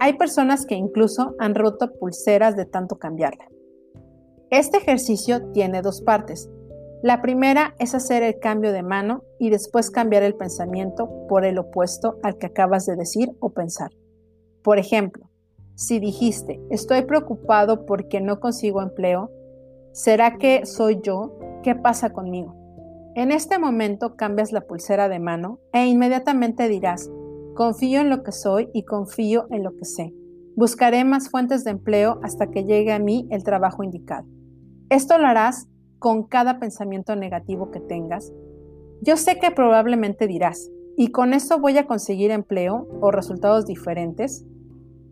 Hay 0.00 0.14
personas 0.14 0.64
que 0.64 0.76
incluso 0.76 1.34
han 1.38 1.54
roto 1.54 1.92
pulseras 1.98 2.56
de 2.56 2.64
tanto 2.64 2.98
cambiarla. 2.98 3.48
Este 4.50 4.78
ejercicio 4.78 5.50
tiene 5.52 5.82
dos 5.82 6.00
partes. 6.00 6.48
La 7.02 7.20
primera 7.20 7.74
es 7.78 7.94
hacer 7.94 8.22
el 8.22 8.38
cambio 8.38 8.72
de 8.72 8.82
mano 8.82 9.22
y 9.38 9.50
después 9.50 9.90
cambiar 9.90 10.22
el 10.22 10.36
pensamiento 10.36 11.26
por 11.28 11.44
el 11.44 11.58
opuesto 11.58 12.16
al 12.22 12.38
que 12.38 12.46
acabas 12.46 12.86
de 12.86 12.96
decir 12.96 13.30
o 13.40 13.50
pensar. 13.50 13.90
Por 14.62 14.78
ejemplo, 14.78 15.28
si 15.74 15.98
dijiste, 16.00 16.60
estoy 16.70 17.02
preocupado 17.02 17.84
porque 17.84 18.22
no 18.22 18.40
consigo 18.40 18.80
empleo, 18.80 19.30
¿será 19.92 20.38
que 20.38 20.64
soy 20.64 21.00
yo? 21.02 21.38
¿Qué 21.62 21.74
pasa 21.74 22.14
conmigo? 22.14 22.56
En 23.14 23.32
este 23.32 23.58
momento 23.58 24.16
cambias 24.16 24.50
la 24.50 24.62
pulsera 24.62 25.10
de 25.10 25.18
mano 25.18 25.60
e 25.74 25.86
inmediatamente 25.86 26.68
dirás, 26.68 27.10
confío 27.54 28.00
en 28.00 28.08
lo 28.08 28.22
que 28.22 28.32
soy 28.32 28.70
y 28.72 28.84
confío 28.84 29.46
en 29.50 29.62
lo 29.62 29.76
que 29.76 29.84
sé. 29.84 30.14
Buscaré 30.56 31.04
más 31.04 31.28
fuentes 31.28 31.64
de 31.64 31.72
empleo 31.72 32.18
hasta 32.22 32.50
que 32.50 32.64
llegue 32.64 32.92
a 32.92 32.98
mí 32.98 33.28
el 33.30 33.44
trabajo 33.44 33.84
indicado. 33.84 34.26
Esto 34.90 35.18
lo 35.18 35.26
harás 35.26 35.68
con 35.98 36.24
cada 36.24 36.58
pensamiento 36.58 37.14
negativo 37.14 37.70
que 37.70 37.80
tengas. 37.80 38.32
Yo 39.02 39.16
sé 39.16 39.38
que 39.38 39.50
probablemente 39.50 40.26
dirás, 40.26 40.70
¿y 40.96 41.10
con 41.10 41.34
eso 41.34 41.60
voy 41.60 41.76
a 41.76 41.86
conseguir 41.86 42.30
empleo 42.30 42.88
o 43.00 43.10
resultados 43.10 43.66
diferentes? 43.66 44.46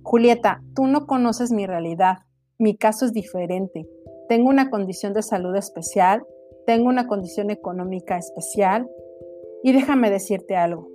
Julieta, 0.02 0.62
tú 0.74 0.86
no 0.86 1.06
conoces 1.06 1.52
mi 1.52 1.66
realidad. 1.66 2.18
Mi 2.58 2.76
caso 2.76 3.04
es 3.04 3.12
diferente. 3.12 3.86
Tengo 4.28 4.48
una 4.48 4.70
condición 4.70 5.12
de 5.12 5.22
salud 5.22 5.54
especial, 5.56 6.24
tengo 6.64 6.88
una 6.88 7.06
condición 7.06 7.50
económica 7.50 8.16
especial 8.16 8.88
y 9.62 9.72
déjame 9.72 10.10
decirte 10.10 10.56
algo. 10.56 10.88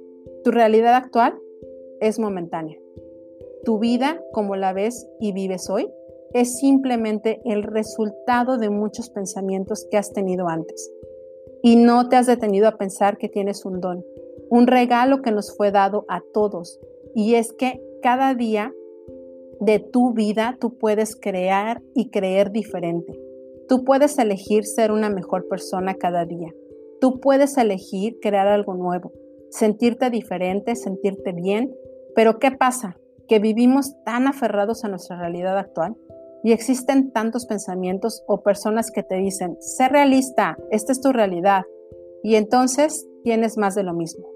Tu 0.44 0.52
realidad 0.52 0.96
actual 0.96 1.38
es 2.00 2.20
momentánea. 2.20 2.78
Tu 3.64 3.78
vida, 3.78 4.20
como 4.32 4.56
la 4.56 4.74
ves 4.74 5.08
y 5.20 5.34
vives 5.34 5.70
hoy, 5.70 5.88
es 6.34 6.60
simplemente 6.60 7.42
el 7.46 7.64
resultado 7.64 8.58
de 8.58 8.70
muchos 8.70 9.10
pensamientos 9.10 9.88
que 9.90 9.98
has 9.98 10.14
tenido 10.14 10.48
antes. 10.48 10.92
Y 11.62 11.76
no 11.76 12.10
te 12.10 12.16
has 12.16 12.28
detenido 12.28 12.68
a 12.68 12.78
pensar 12.78 13.18
que 13.18 13.30
tienes 13.30 13.66
un 13.66 13.82
don, 13.82 14.04
un 14.50 14.68
regalo 14.68 15.22
que 15.22 15.32
nos 15.32 15.56
fue 15.56 15.72
dado 15.72 16.06
a 16.08 16.22
todos. 16.34 16.80
Y 17.16 17.36
es 17.36 17.54
que 17.54 17.82
cada 18.02 18.34
día 18.34 18.74
de 19.60 19.80
tu 19.80 20.14
vida 20.14 20.58
tú 20.60 20.78
puedes 20.78 21.16
crear 21.16 21.84
y 21.94 22.10
creer 22.10 22.52
diferente. 22.52 23.20
Tú 23.68 23.84
puedes 23.84 24.18
elegir 24.18 24.66
ser 24.66 24.92
una 24.92 25.10
mejor 25.10 25.48
persona 25.48 25.96
cada 25.96 26.26
día. 26.26 26.54
Tú 27.00 27.20
puedes 27.20 27.58
elegir 27.58 28.18
crear 28.22 28.48
algo 28.48 28.74
nuevo, 28.74 29.12
sentirte 29.50 30.10
diferente, 30.10 30.76
sentirte 30.76 31.32
bien. 31.32 31.76
Pero 32.16 32.40
¿qué 32.40 32.52
pasa? 32.52 32.98
Que 33.28 33.40
vivimos 33.40 33.96
tan 34.04 34.28
aferrados 34.28 34.84
a 34.84 34.90
nuestra 34.90 35.20
realidad 35.20 35.58
actual 35.58 35.96
y 36.44 36.52
existen 36.52 37.12
tantos 37.12 37.46
pensamientos 37.46 38.24
o 38.28 38.42
personas 38.42 38.92
que 38.92 39.04
te 39.04 39.16
dicen, 39.16 39.58
sé 39.60 39.90
realista, 39.90 40.58
esta 40.72 40.92
es 40.92 41.02
tu 41.02 41.12
realidad. 41.12 41.64
Y 42.24 42.36
entonces 42.36 43.08
tienes 43.24 43.58
más 43.58 43.76
de 43.76 43.84
lo 43.84 43.94
mismo. 43.94 44.28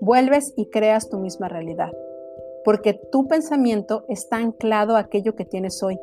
Vuelves 0.00 0.52
y 0.56 0.66
creas 0.66 1.08
tu 1.08 1.18
misma 1.18 1.48
realidad. 1.48 1.90
Porque 2.64 2.94
tu 3.10 3.26
pensamiento 3.28 4.04
está 4.08 4.36
anclado 4.36 4.96
a 4.96 5.00
aquello 5.00 5.34
que 5.34 5.44
tienes 5.44 5.82
hoy 5.82 5.98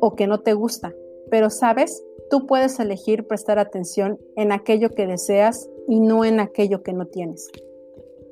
o 0.00 0.14
que 0.14 0.26
no 0.26 0.40
te 0.40 0.54
gusta. 0.54 0.92
Pero 1.30 1.50
sabes, 1.50 2.04
tú 2.30 2.46
puedes 2.46 2.80
elegir 2.80 3.26
prestar 3.26 3.58
atención 3.58 4.18
en 4.36 4.52
aquello 4.52 4.90
que 4.90 5.06
deseas 5.06 5.68
y 5.86 6.00
no 6.00 6.24
en 6.24 6.40
aquello 6.40 6.82
que 6.82 6.92
no 6.92 7.06
tienes. 7.06 7.48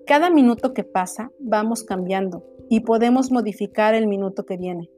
Cada 0.07 0.31
minuto 0.31 0.73
que 0.73 0.85
pasa 0.85 1.33
vamos 1.39 1.85
cambiando 1.85 2.45
y 2.69 2.81
podemos 2.81 3.31
modificar 3.31 3.95
el 3.95 4.07
minuto 4.07 4.45
que 4.45 4.57
viene. 4.57 4.91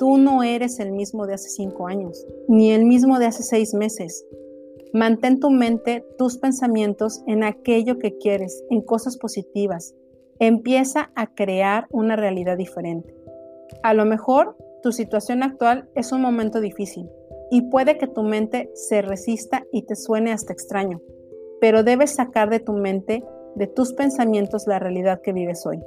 Tú 0.00 0.16
no 0.16 0.42
eres 0.42 0.80
el 0.80 0.92
mismo 0.92 1.26
de 1.26 1.34
hace 1.34 1.50
cinco 1.50 1.86
años, 1.86 2.26
ni 2.48 2.72
el 2.72 2.86
mismo 2.86 3.18
de 3.18 3.26
hace 3.26 3.42
seis 3.42 3.74
meses. 3.74 4.24
Mantén 4.94 5.40
tu 5.40 5.50
mente, 5.50 6.06
tus 6.16 6.38
pensamientos 6.38 7.22
en 7.26 7.44
aquello 7.44 7.98
que 7.98 8.16
quieres, 8.16 8.64
en 8.70 8.80
cosas 8.80 9.18
positivas. 9.18 9.94
Empieza 10.38 11.10
a 11.16 11.26
crear 11.34 11.86
una 11.90 12.16
realidad 12.16 12.56
diferente. 12.56 13.14
A 13.82 13.92
lo 13.92 14.06
mejor 14.06 14.56
tu 14.82 14.90
situación 14.90 15.42
actual 15.42 15.90
es 15.94 16.12
un 16.12 16.22
momento 16.22 16.62
difícil 16.62 17.10
y 17.50 17.68
puede 17.68 17.98
que 17.98 18.06
tu 18.06 18.22
mente 18.22 18.70
se 18.72 19.02
resista 19.02 19.64
y 19.70 19.82
te 19.82 19.96
suene 19.96 20.32
hasta 20.32 20.54
extraño, 20.54 21.02
pero 21.60 21.84
debes 21.84 22.14
sacar 22.14 22.48
de 22.48 22.60
tu 22.60 22.72
mente, 22.72 23.22
de 23.54 23.66
tus 23.66 23.92
pensamientos, 23.92 24.66
la 24.66 24.78
realidad 24.78 25.20
que 25.20 25.34
vives 25.34 25.66
hoy 25.66 25.78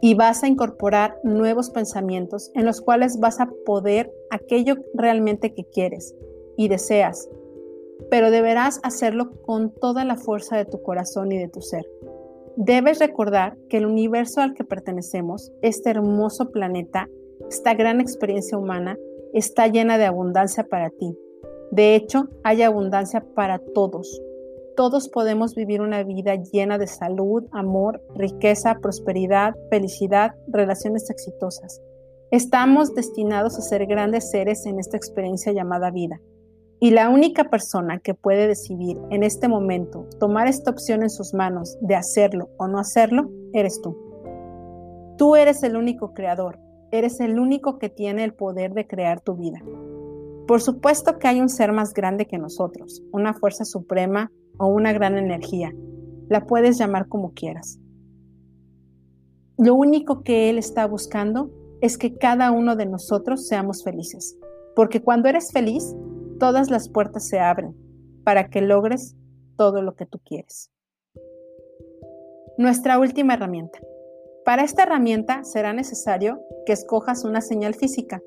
y 0.00 0.14
vas 0.14 0.42
a 0.42 0.48
incorporar 0.48 1.18
nuevos 1.24 1.70
pensamientos 1.70 2.50
en 2.54 2.64
los 2.64 2.80
cuales 2.80 3.18
vas 3.18 3.40
a 3.40 3.50
poder 3.66 4.12
aquello 4.30 4.76
realmente 4.94 5.54
que 5.54 5.64
quieres 5.64 6.14
y 6.56 6.68
deseas. 6.68 7.28
pero 8.10 8.30
deberás 8.30 8.78
hacerlo 8.84 9.32
con 9.42 9.74
toda 9.74 10.04
la 10.04 10.16
fuerza 10.16 10.56
de 10.56 10.64
tu 10.64 10.80
corazón 10.82 11.32
y 11.32 11.38
de 11.38 11.48
tu 11.48 11.60
ser. 11.60 11.84
Debes 12.56 13.00
recordar 13.00 13.56
que 13.68 13.78
el 13.78 13.86
universo 13.86 14.40
al 14.40 14.54
que 14.54 14.62
pertenecemos, 14.62 15.52
este 15.62 15.90
hermoso 15.90 16.50
planeta, 16.50 17.08
esta 17.50 17.74
gran 17.74 18.00
experiencia 18.00 18.56
humana, 18.56 18.96
está 19.32 19.66
llena 19.66 19.98
de 19.98 20.06
abundancia 20.06 20.64
para 20.64 20.90
ti. 20.90 21.18
De 21.70 21.96
hecho, 21.96 22.28
hay 22.44 22.62
abundancia 22.62 23.24
para 23.34 23.58
todos. 23.58 24.22
Todos 24.78 25.08
podemos 25.08 25.56
vivir 25.56 25.80
una 25.80 26.04
vida 26.04 26.36
llena 26.36 26.78
de 26.78 26.86
salud, 26.86 27.42
amor, 27.50 28.00
riqueza, 28.14 28.76
prosperidad, 28.80 29.56
felicidad, 29.70 30.36
relaciones 30.46 31.10
exitosas. 31.10 31.82
Estamos 32.30 32.94
destinados 32.94 33.58
a 33.58 33.62
ser 33.62 33.86
grandes 33.86 34.30
seres 34.30 34.66
en 34.66 34.78
esta 34.78 34.96
experiencia 34.96 35.50
llamada 35.50 35.90
vida. 35.90 36.20
Y 36.78 36.92
la 36.92 37.08
única 37.08 37.50
persona 37.50 37.98
que 37.98 38.14
puede 38.14 38.46
decidir 38.46 38.96
en 39.10 39.24
este 39.24 39.48
momento 39.48 40.06
tomar 40.20 40.46
esta 40.46 40.70
opción 40.70 41.02
en 41.02 41.10
sus 41.10 41.34
manos 41.34 41.76
de 41.80 41.96
hacerlo 41.96 42.48
o 42.56 42.68
no 42.68 42.78
hacerlo, 42.78 43.32
eres 43.52 43.80
tú. 43.82 43.98
Tú 45.16 45.34
eres 45.34 45.64
el 45.64 45.76
único 45.76 46.14
creador, 46.14 46.60
eres 46.92 47.18
el 47.18 47.40
único 47.40 47.80
que 47.80 47.88
tiene 47.88 48.22
el 48.22 48.32
poder 48.32 48.74
de 48.74 48.86
crear 48.86 49.20
tu 49.20 49.34
vida. 49.34 49.58
Por 50.46 50.60
supuesto 50.60 51.18
que 51.18 51.26
hay 51.26 51.40
un 51.40 51.48
ser 51.48 51.72
más 51.72 51.92
grande 51.92 52.26
que 52.26 52.38
nosotros, 52.38 53.02
una 53.10 53.34
fuerza 53.34 53.64
suprema 53.64 54.30
o 54.58 54.66
una 54.66 54.92
gran 54.92 55.16
energía. 55.16 55.72
La 56.28 56.46
puedes 56.46 56.78
llamar 56.78 57.08
como 57.08 57.32
quieras. 57.32 57.78
Lo 59.56 59.74
único 59.74 60.22
que 60.22 60.50
Él 60.50 60.58
está 60.58 60.86
buscando 60.86 61.50
es 61.80 61.96
que 61.96 62.16
cada 62.16 62.52
uno 62.52 62.76
de 62.76 62.86
nosotros 62.86 63.46
seamos 63.46 63.82
felices, 63.82 64.38
porque 64.76 65.02
cuando 65.02 65.28
eres 65.28 65.52
feliz, 65.52 65.96
todas 66.38 66.70
las 66.70 66.88
puertas 66.88 67.26
se 67.26 67.38
abren 67.40 67.74
para 68.24 68.50
que 68.50 68.60
logres 68.60 69.16
todo 69.56 69.82
lo 69.82 69.94
que 69.94 70.06
tú 70.06 70.20
quieres. 70.24 70.70
Nuestra 72.56 72.98
última 72.98 73.34
herramienta. 73.34 73.78
Para 74.44 74.62
esta 74.62 74.84
herramienta 74.84 75.44
será 75.44 75.72
necesario 75.72 76.40
que 76.64 76.72
escojas 76.72 77.24
una 77.24 77.40
señal 77.40 77.74
física, 77.74 78.22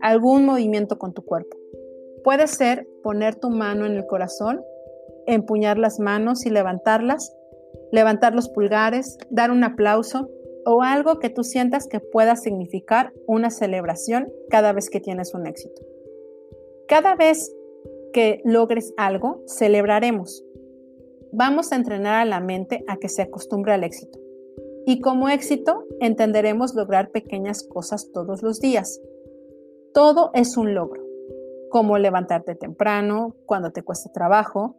algún 0.00 0.44
movimiento 0.44 0.98
con 0.98 1.12
tu 1.12 1.24
cuerpo. 1.24 1.56
Puede 2.24 2.46
ser 2.46 2.88
poner 3.02 3.36
tu 3.36 3.50
mano 3.50 3.86
en 3.86 3.92
el 3.92 4.06
corazón, 4.06 4.62
empuñar 5.28 5.78
las 5.78 6.00
manos 6.00 6.46
y 6.46 6.50
levantarlas, 6.50 7.34
levantar 7.92 8.34
los 8.34 8.48
pulgares, 8.48 9.18
dar 9.30 9.50
un 9.50 9.62
aplauso 9.62 10.28
o 10.64 10.82
algo 10.82 11.18
que 11.18 11.30
tú 11.30 11.44
sientas 11.44 11.86
que 11.86 12.00
pueda 12.00 12.36
significar 12.36 13.12
una 13.26 13.50
celebración 13.50 14.32
cada 14.50 14.72
vez 14.72 14.90
que 14.90 15.00
tienes 15.00 15.34
un 15.34 15.46
éxito. 15.46 15.80
Cada 16.88 17.14
vez 17.14 17.54
que 18.12 18.40
logres 18.44 18.92
algo, 18.96 19.42
celebraremos. 19.46 20.44
Vamos 21.32 21.72
a 21.72 21.76
entrenar 21.76 22.14
a 22.14 22.24
la 22.24 22.40
mente 22.40 22.84
a 22.88 22.96
que 22.96 23.08
se 23.08 23.22
acostumbre 23.22 23.72
al 23.72 23.84
éxito. 23.84 24.18
Y 24.86 25.00
como 25.00 25.28
éxito, 25.28 25.84
entenderemos 26.00 26.74
lograr 26.74 27.10
pequeñas 27.10 27.62
cosas 27.62 28.10
todos 28.12 28.42
los 28.42 28.60
días. 28.60 29.00
Todo 29.92 30.30
es 30.32 30.56
un 30.56 30.74
logro, 30.74 31.02
como 31.70 31.98
levantarte 31.98 32.54
temprano, 32.54 33.36
cuando 33.44 33.70
te 33.70 33.82
cueste 33.82 34.08
trabajo, 34.14 34.76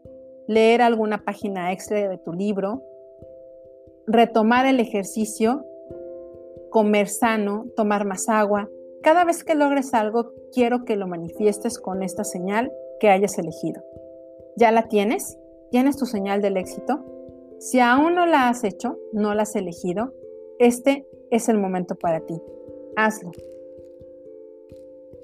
leer 0.50 0.82
alguna 0.82 1.24
página 1.24 1.72
extra 1.72 2.10
de 2.10 2.18
tu 2.18 2.34
libro, 2.34 2.82
retomar 4.08 4.66
el 4.66 4.80
ejercicio, 4.80 5.64
comer 6.72 7.08
sano, 7.08 7.68
tomar 7.76 8.04
más 8.04 8.30
agua, 8.30 8.68
cada 9.04 9.26
vez 9.26 9.44
que 9.44 9.54
logres 9.54 9.94
algo, 9.94 10.34
quiero 10.52 10.86
que 10.86 10.96
lo 10.96 11.08
manifiestes 11.08 11.78
con 11.78 12.02
esta 12.02 12.24
señal 12.24 12.72
que 13.00 13.10
hayas 13.10 13.38
elegido. 13.38 13.84
¿Ya 14.56 14.72
la 14.72 14.88
tienes? 14.88 15.38
¿Tienes 15.70 15.98
tu 15.98 16.08
señal 16.08 16.42
del 16.42 16.58
éxito? 16.58 17.06
Si 17.60 17.80
aún 17.80 18.16
no 18.16 18.26
la 18.26 18.50
has 18.50 18.64
hecho, 18.64 18.98
no 19.14 19.36
la 19.36 19.44
has 19.44 19.56
elegido, 19.56 20.16
este 20.58 21.06
es 21.30 21.48
el 21.48 21.60
momento 21.60 21.94
para 21.94 22.22
ti. 22.22 22.42
Hazlo. 22.96 23.32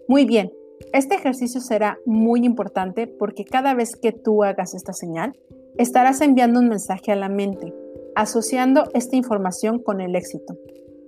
Muy 0.07 0.25
bien, 0.25 0.53
este 0.95 1.15
ejercicio 1.15 1.59
será 1.59 1.99
muy 2.05 2.45
importante 2.45 3.05
porque 3.05 3.43
cada 3.43 3.73
vez 3.73 3.97
que 3.97 4.13
tú 4.13 4.43
hagas 4.43 4.73
esta 4.73 4.93
señal, 4.93 5.37
estarás 5.77 6.21
enviando 6.21 6.61
un 6.61 6.69
mensaje 6.69 7.11
a 7.11 7.17
la 7.17 7.27
mente, 7.27 7.73
asociando 8.15 8.85
esta 8.93 9.17
información 9.17 9.79
con 9.79 9.99
el 9.99 10.15
éxito. 10.15 10.55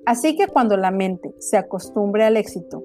Así 0.06 0.36
que 0.36 0.48
cuando 0.48 0.76
la 0.76 0.92
mente 0.92 1.34
se 1.40 1.56
acostumbre 1.56 2.26
al 2.26 2.36
éxito 2.36 2.84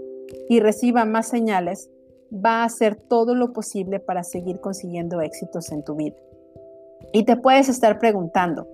y 0.48 0.60
reciba 0.60 1.04
más 1.04 1.28
señales, 1.28 1.90
va 2.32 2.62
a 2.62 2.64
hacer 2.64 2.94
todo 2.94 3.34
lo 3.34 3.52
posible 3.52 3.98
para 3.98 4.22
seguir 4.22 4.60
consiguiendo 4.60 5.20
éxitos 5.22 5.72
en 5.72 5.82
tu 5.82 5.96
vida. 5.96 6.16
Y 7.12 7.24
te 7.24 7.36
puedes 7.36 7.68
estar 7.68 7.98
preguntando, 7.98 8.68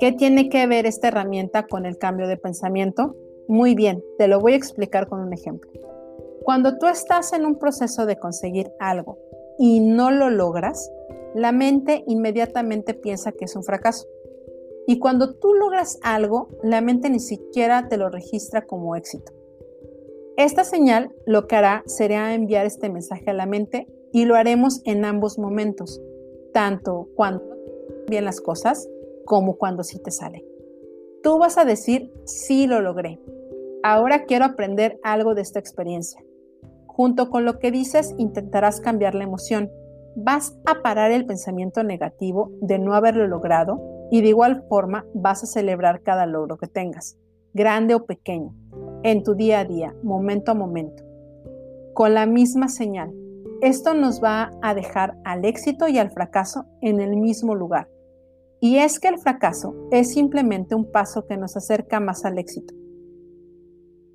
¿qué 0.00 0.12
tiene 0.12 0.48
que 0.48 0.66
ver 0.66 0.86
esta 0.86 1.08
herramienta 1.08 1.66
con 1.66 1.84
el 1.84 1.98
cambio 1.98 2.28
de 2.28 2.38
pensamiento? 2.38 3.14
Muy 3.46 3.74
bien, 3.74 4.02
te 4.16 4.26
lo 4.26 4.40
voy 4.40 4.54
a 4.54 4.56
explicar 4.56 5.06
con 5.06 5.20
un 5.20 5.34
ejemplo. 5.34 5.70
Cuando 6.48 6.78
tú 6.78 6.86
estás 6.86 7.34
en 7.34 7.44
un 7.44 7.58
proceso 7.58 8.06
de 8.06 8.16
conseguir 8.16 8.72
algo 8.78 9.18
y 9.58 9.80
no 9.80 10.10
lo 10.10 10.30
logras, 10.30 10.90
la 11.34 11.52
mente 11.52 12.04
inmediatamente 12.06 12.94
piensa 12.94 13.32
que 13.32 13.44
es 13.44 13.54
un 13.54 13.64
fracaso. 13.64 14.06
Y 14.86 14.98
cuando 14.98 15.34
tú 15.34 15.52
logras 15.52 15.98
algo, 16.02 16.48
la 16.62 16.80
mente 16.80 17.10
ni 17.10 17.20
siquiera 17.20 17.88
te 17.90 17.98
lo 17.98 18.08
registra 18.08 18.64
como 18.64 18.96
éxito. 18.96 19.30
Esta 20.38 20.64
señal 20.64 21.12
lo 21.26 21.46
que 21.48 21.56
hará 21.56 21.82
será 21.84 22.32
enviar 22.32 22.64
este 22.64 22.88
mensaje 22.88 23.28
a 23.28 23.34
la 23.34 23.44
mente 23.44 23.86
y 24.10 24.24
lo 24.24 24.34
haremos 24.34 24.80
en 24.86 25.04
ambos 25.04 25.38
momentos, 25.38 26.00
tanto 26.54 27.10
cuando 27.14 27.44
bien 28.08 28.24
las 28.24 28.40
cosas 28.40 28.88
como 29.26 29.58
cuando 29.58 29.84
sí 29.84 29.98
te 29.98 30.10
sale. 30.10 30.46
Tú 31.22 31.36
vas 31.36 31.58
a 31.58 31.66
decir, 31.66 32.10
sí 32.24 32.66
lo 32.66 32.80
logré. 32.80 33.20
Ahora 33.82 34.24
quiero 34.24 34.46
aprender 34.46 34.98
algo 35.02 35.34
de 35.34 35.42
esta 35.42 35.58
experiencia. 35.58 36.24
Junto 36.98 37.30
con 37.30 37.44
lo 37.44 37.60
que 37.60 37.70
dices, 37.70 38.12
intentarás 38.18 38.80
cambiar 38.80 39.14
la 39.14 39.22
emoción. 39.22 39.70
Vas 40.16 40.58
a 40.66 40.82
parar 40.82 41.12
el 41.12 41.26
pensamiento 41.26 41.84
negativo 41.84 42.50
de 42.60 42.80
no 42.80 42.92
haberlo 42.92 43.28
logrado 43.28 43.80
y 44.10 44.20
de 44.20 44.30
igual 44.30 44.64
forma 44.68 45.06
vas 45.14 45.44
a 45.44 45.46
celebrar 45.46 46.02
cada 46.02 46.26
logro 46.26 46.58
que 46.58 46.66
tengas, 46.66 47.16
grande 47.54 47.94
o 47.94 48.04
pequeño, 48.04 48.52
en 49.04 49.22
tu 49.22 49.36
día 49.36 49.60
a 49.60 49.64
día, 49.64 49.94
momento 50.02 50.50
a 50.50 50.54
momento, 50.54 51.04
con 51.94 52.14
la 52.14 52.26
misma 52.26 52.66
señal. 52.66 53.14
Esto 53.60 53.94
nos 53.94 54.20
va 54.20 54.50
a 54.60 54.74
dejar 54.74 55.16
al 55.22 55.44
éxito 55.44 55.86
y 55.86 55.98
al 55.98 56.10
fracaso 56.10 56.64
en 56.80 57.00
el 57.00 57.16
mismo 57.16 57.54
lugar. 57.54 57.88
Y 58.58 58.78
es 58.78 58.98
que 58.98 59.06
el 59.06 59.18
fracaso 59.18 59.72
es 59.92 60.12
simplemente 60.14 60.74
un 60.74 60.90
paso 60.90 61.28
que 61.28 61.36
nos 61.36 61.56
acerca 61.56 62.00
más 62.00 62.24
al 62.24 62.38
éxito. 62.38 62.74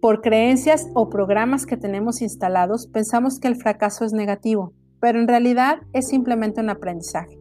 Por 0.04 0.20
creencias 0.20 0.90
o 0.96 1.08
programas 1.08 1.66
que 1.66 1.78
tenemos 1.78 2.22
instalados, 2.22 2.88
pensamos 2.88 3.40
que 3.40 3.48
el 3.48 3.56
fracaso 3.56 4.04
es 4.04 4.12
negativo, 4.12 4.74
pero 5.00 5.18
en 5.18 5.30
realidad 5.30 5.78
es 5.94 6.10
simplemente 6.10 6.60
un 6.60 6.70
aprendizaje. 6.70 7.40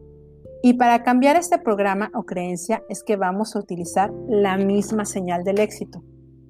Y 0.61 0.75
para 0.75 1.03
cambiar 1.03 1.35
este 1.35 1.57
programa 1.57 2.09
o 2.13 2.23
creencia 2.23 2.81
es 2.87 3.03
que 3.03 3.17
vamos 3.17 3.53
a 3.53 3.59
utilizar 3.59 4.13
la 4.29 4.55
misma 4.55 5.03
señal 5.03 5.43
del 5.43 5.59
éxito. 5.59 6.05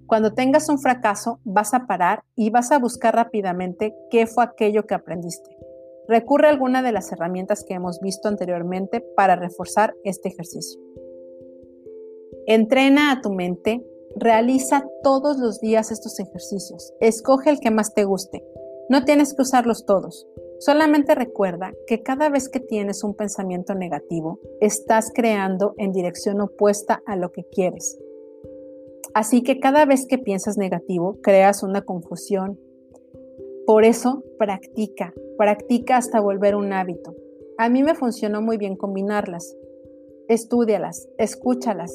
Cuando 0.06 0.36
tengas 0.36 0.70
un 0.70 0.78
fracaso, 0.78 1.40
vas 1.46 1.74
a 1.74 1.88
parar 1.88 2.24
y 2.36 2.52
vas 2.52 2.72
a 2.72 2.78
buscar 2.78 3.16
rápidamente 3.16 3.96
qué 4.12 4.28
fue 4.28 4.44
aquello 4.44 4.86
que 4.86 4.94
aprendiste. 4.94 5.50
Recurre 6.08 6.46
a 6.46 6.52
alguna 6.52 6.84
de 6.84 6.92
las 6.92 7.12
herramientas 7.12 7.66
que 7.68 7.74
hemos 7.74 8.00
visto 8.02 8.28
anteriormente 8.28 9.04
para 9.16 9.36
reforzar 9.36 9.96
este 10.04 10.30
ejercicio. 10.30 10.80
Entrena 12.46 13.12
a 13.12 13.22
tu 13.22 13.32
mente, 13.34 13.84
realiza 14.16 14.86
todos 15.04 15.38
los 15.38 15.60
días 15.60 15.92
estos 15.92 16.20
ejercicios. 16.20 16.94
Escoge 17.00 17.50
el 17.50 17.60
que 17.60 17.72
más 17.72 17.94
te 17.94 18.04
guste. 18.04 18.44
No 18.90 19.06
tienes 19.06 19.34
que 19.34 19.42
usarlos 19.42 19.86
todos. 19.86 20.28
Solamente 20.60 21.16
recuerda 21.16 21.74
que 21.88 22.04
cada 22.04 22.30
vez 22.30 22.48
que 22.48 22.60
tienes 22.60 23.04
un 23.04 23.16
pensamiento 23.16 23.76
negativo, 23.76 24.40
estás 24.62 25.12
creando 25.14 25.74
en 25.78 25.92
dirección 25.92 26.42
opuesta 26.42 27.02
a 27.06 27.16
lo 27.16 27.32
que 27.32 27.44
quieres. 27.46 28.00
Así 29.14 29.44
que 29.44 29.60
cada 29.60 29.86
vez 29.86 30.06
que 30.08 30.18
piensas 30.18 30.58
negativo, 30.58 31.20
creas 31.22 31.64
una 31.64 31.84
confusión. 31.84 32.60
Por 33.66 33.84
eso, 33.84 34.24
practica, 34.40 35.14
practica 35.38 35.98
hasta 35.98 36.20
volver 36.20 36.56
un 36.56 36.74
hábito. 36.74 37.16
A 37.58 37.70
mí 37.70 37.84
me 37.84 37.96
funcionó 37.96 38.42
muy 38.42 38.58
bien 38.58 38.76
combinarlas. 38.76 39.56
Estúdialas, 40.28 41.08
escúchalas, 41.18 41.94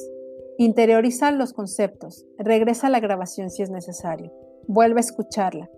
interioriza 0.63 1.31
los 1.31 1.53
conceptos, 1.53 2.25
regresa 2.37 2.87
a 2.87 2.89
la 2.91 2.99
grabación 2.99 3.49
si 3.49 3.63
es 3.63 3.71
necesario, 3.71 4.31
vuelve 4.67 4.99
a 4.99 5.01
escucharla 5.01 5.69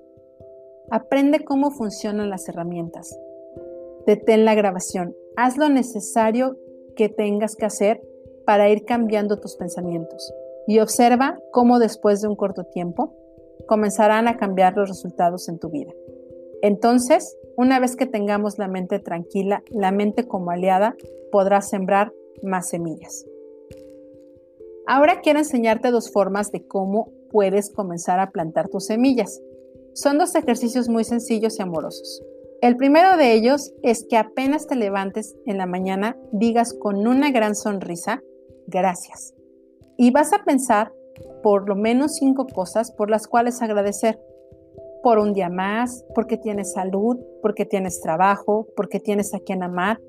Aprende 0.93 1.45
cómo 1.45 1.71
funcionan 1.71 2.29
las 2.29 2.49
herramientas. 2.49 3.17
Detén 4.05 4.43
la 4.43 4.55
grabación. 4.55 5.15
Haz 5.37 5.57
lo 5.57 5.69
necesario 5.69 6.57
que 6.97 7.07
tengas 7.07 7.55
que 7.55 7.63
hacer 7.63 8.01
para 8.45 8.69
ir 8.69 8.83
cambiando 8.83 9.39
tus 9.39 9.55
pensamientos 9.55 10.33
y 10.67 10.79
observa 10.79 11.39
cómo 11.53 11.79
después 11.79 12.21
de 12.21 12.27
un 12.27 12.35
corto 12.35 12.65
tiempo 12.65 13.15
comenzarán 13.67 14.27
a 14.27 14.35
cambiar 14.35 14.75
los 14.75 14.89
resultados 14.89 15.47
en 15.47 15.59
tu 15.59 15.69
vida. 15.69 15.93
Entonces, 16.61 17.37
Una 17.57 17.79
vez 17.79 17.95
que 17.97 18.07
tengamos 18.07 18.57
la 18.57 18.69
mente 18.69 18.99
tranquila, 18.99 19.61
la 19.69 19.91
mente 19.91 20.25
como 20.25 20.51
aliada 20.51 20.95
podrá 21.31 21.61
sembrar 21.61 22.11
más 22.41 22.69
semillas. 22.69 23.25
Ahora 24.87 25.21
quiero 25.21 25.39
enseñarte 25.39 25.91
dos 25.91 26.11
formas 26.11 26.51
de 26.51 26.65
cómo 26.65 27.11
puedes 27.29 27.71
comenzar 27.71 28.19
a 28.19 28.31
plantar 28.31 28.67
tus 28.69 28.85
semillas. 28.87 29.41
Son 29.93 30.17
dos 30.17 30.35
ejercicios 30.35 30.89
muy 30.89 31.03
sencillos 31.03 31.59
y 31.59 31.61
amorosos. 31.61 32.23
El 32.61 32.77
primero 32.77 33.17
de 33.17 33.33
ellos 33.33 33.73
es 33.81 34.05
que 34.07 34.17
apenas 34.17 34.67
te 34.67 34.75
levantes 34.75 35.35
en 35.45 35.57
la 35.57 35.65
mañana 35.65 36.17
digas 36.31 36.73
con 36.73 37.07
una 37.07 37.31
gran 37.31 37.55
sonrisa, 37.55 38.21
gracias. 38.67 39.33
Y 39.97 40.11
vas 40.11 40.31
a 40.33 40.43
pensar 40.43 40.93
por 41.41 41.67
lo 41.67 41.75
menos 41.75 42.15
cinco 42.15 42.45
cosas 42.47 42.91
por 42.91 43.09
las 43.09 43.27
cuales 43.27 43.61
agradecer. 43.61 44.19
Por 45.03 45.17
un 45.17 45.33
día 45.33 45.49
más, 45.49 46.05
porque 46.13 46.37
tienes 46.37 46.73
salud, 46.73 47.17
porque 47.41 47.65
tienes 47.65 48.01
trabajo, 48.01 48.67
porque 48.75 48.99
tienes 48.99 49.33
a 49.33 49.39
quien 49.39 49.63
amar, 49.63 49.99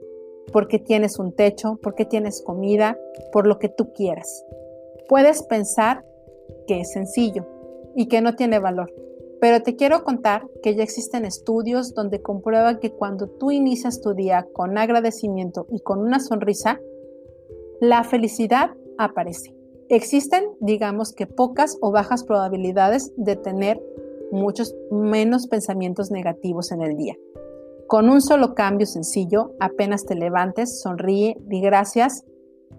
porque 0.52 0.78
tienes 0.78 1.18
un 1.18 1.34
techo, 1.34 1.78
porque 1.82 2.04
tienes 2.04 2.42
comida, 2.42 2.98
por 3.32 3.46
lo 3.46 3.58
que 3.58 3.70
tú 3.70 3.92
quieras. 3.94 4.44
Puedes 5.08 5.42
pensar 5.42 6.04
que 6.66 6.80
es 6.80 6.92
sencillo 6.92 7.46
y 7.96 8.08
que 8.08 8.20
no 8.20 8.34
tiene 8.36 8.58
valor, 8.58 8.92
pero 9.40 9.62
te 9.62 9.76
quiero 9.76 10.04
contar 10.04 10.46
que 10.62 10.74
ya 10.74 10.82
existen 10.82 11.24
estudios 11.24 11.94
donde 11.94 12.22
comprueban 12.22 12.78
que 12.78 12.92
cuando 12.92 13.28
tú 13.28 13.50
inicias 13.50 14.00
tu 14.00 14.14
día 14.14 14.46
con 14.52 14.78
agradecimiento 14.78 15.66
y 15.70 15.80
con 15.80 16.00
una 16.00 16.20
sonrisa, 16.20 16.80
la 17.80 18.04
felicidad 18.04 18.70
aparece. 18.98 19.54
Existen, 19.88 20.44
digamos 20.60 21.12
que 21.12 21.26
pocas 21.26 21.76
o 21.80 21.90
bajas 21.90 22.24
probabilidades 22.24 23.12
de 23.16 23.36
tener 23.36 23.82
muchos 24.30 24.74
menos 24.90 25.48
pensamientos 25.48 26.10
negativos 26.10 26.72
en 26.72 26.82
el 26.82 26.96
día. 26.96 27.16
Con 27.88 28.08
un 28.08 28.22
solo 28.22 28.54
cambio 28.54 28.86
sencillo, 28.86 29.52
apenas 29.60 30.06
te 30.06 30.14
levantes, 30.14 30.80
sonríe, 30.80 31.36
di 31.40 31.60
gracias. 31.60 32.24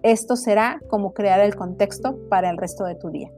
Esto 0.02 0.36
será 0.36 0.80
como 0.88 1.14
crear 1.14 1.40
el 1.40 1.54
contexto 1.54 2.18
para 2.28 2.50
el 2.50 2.56
resto 2.56 2.84
de 2.84 2.94
tu 2.94 3.10
día. 3.10 3.30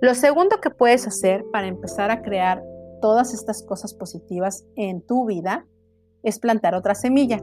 Lo 0.00 0.14
segundo 0.14 0.60
que 0.60 0.70
puedes 0.70 1.06
hacer 1.06 1.44
para 1.52 1.66
empezar 1.66 2.10
a 2.10 2.22
crear 2.22 2.62
todas 3.00 3.32
estas 3.32 3.62
cosas 3.62 3.94
positivas 3.94 4.64
en 4.76 5.00
tu 5.00 5.26
vida 5.26 5.66
es 6.22 6.38
plantar 6.38 6.74
otra 6.74 6.94
semilla. 6.94 7.40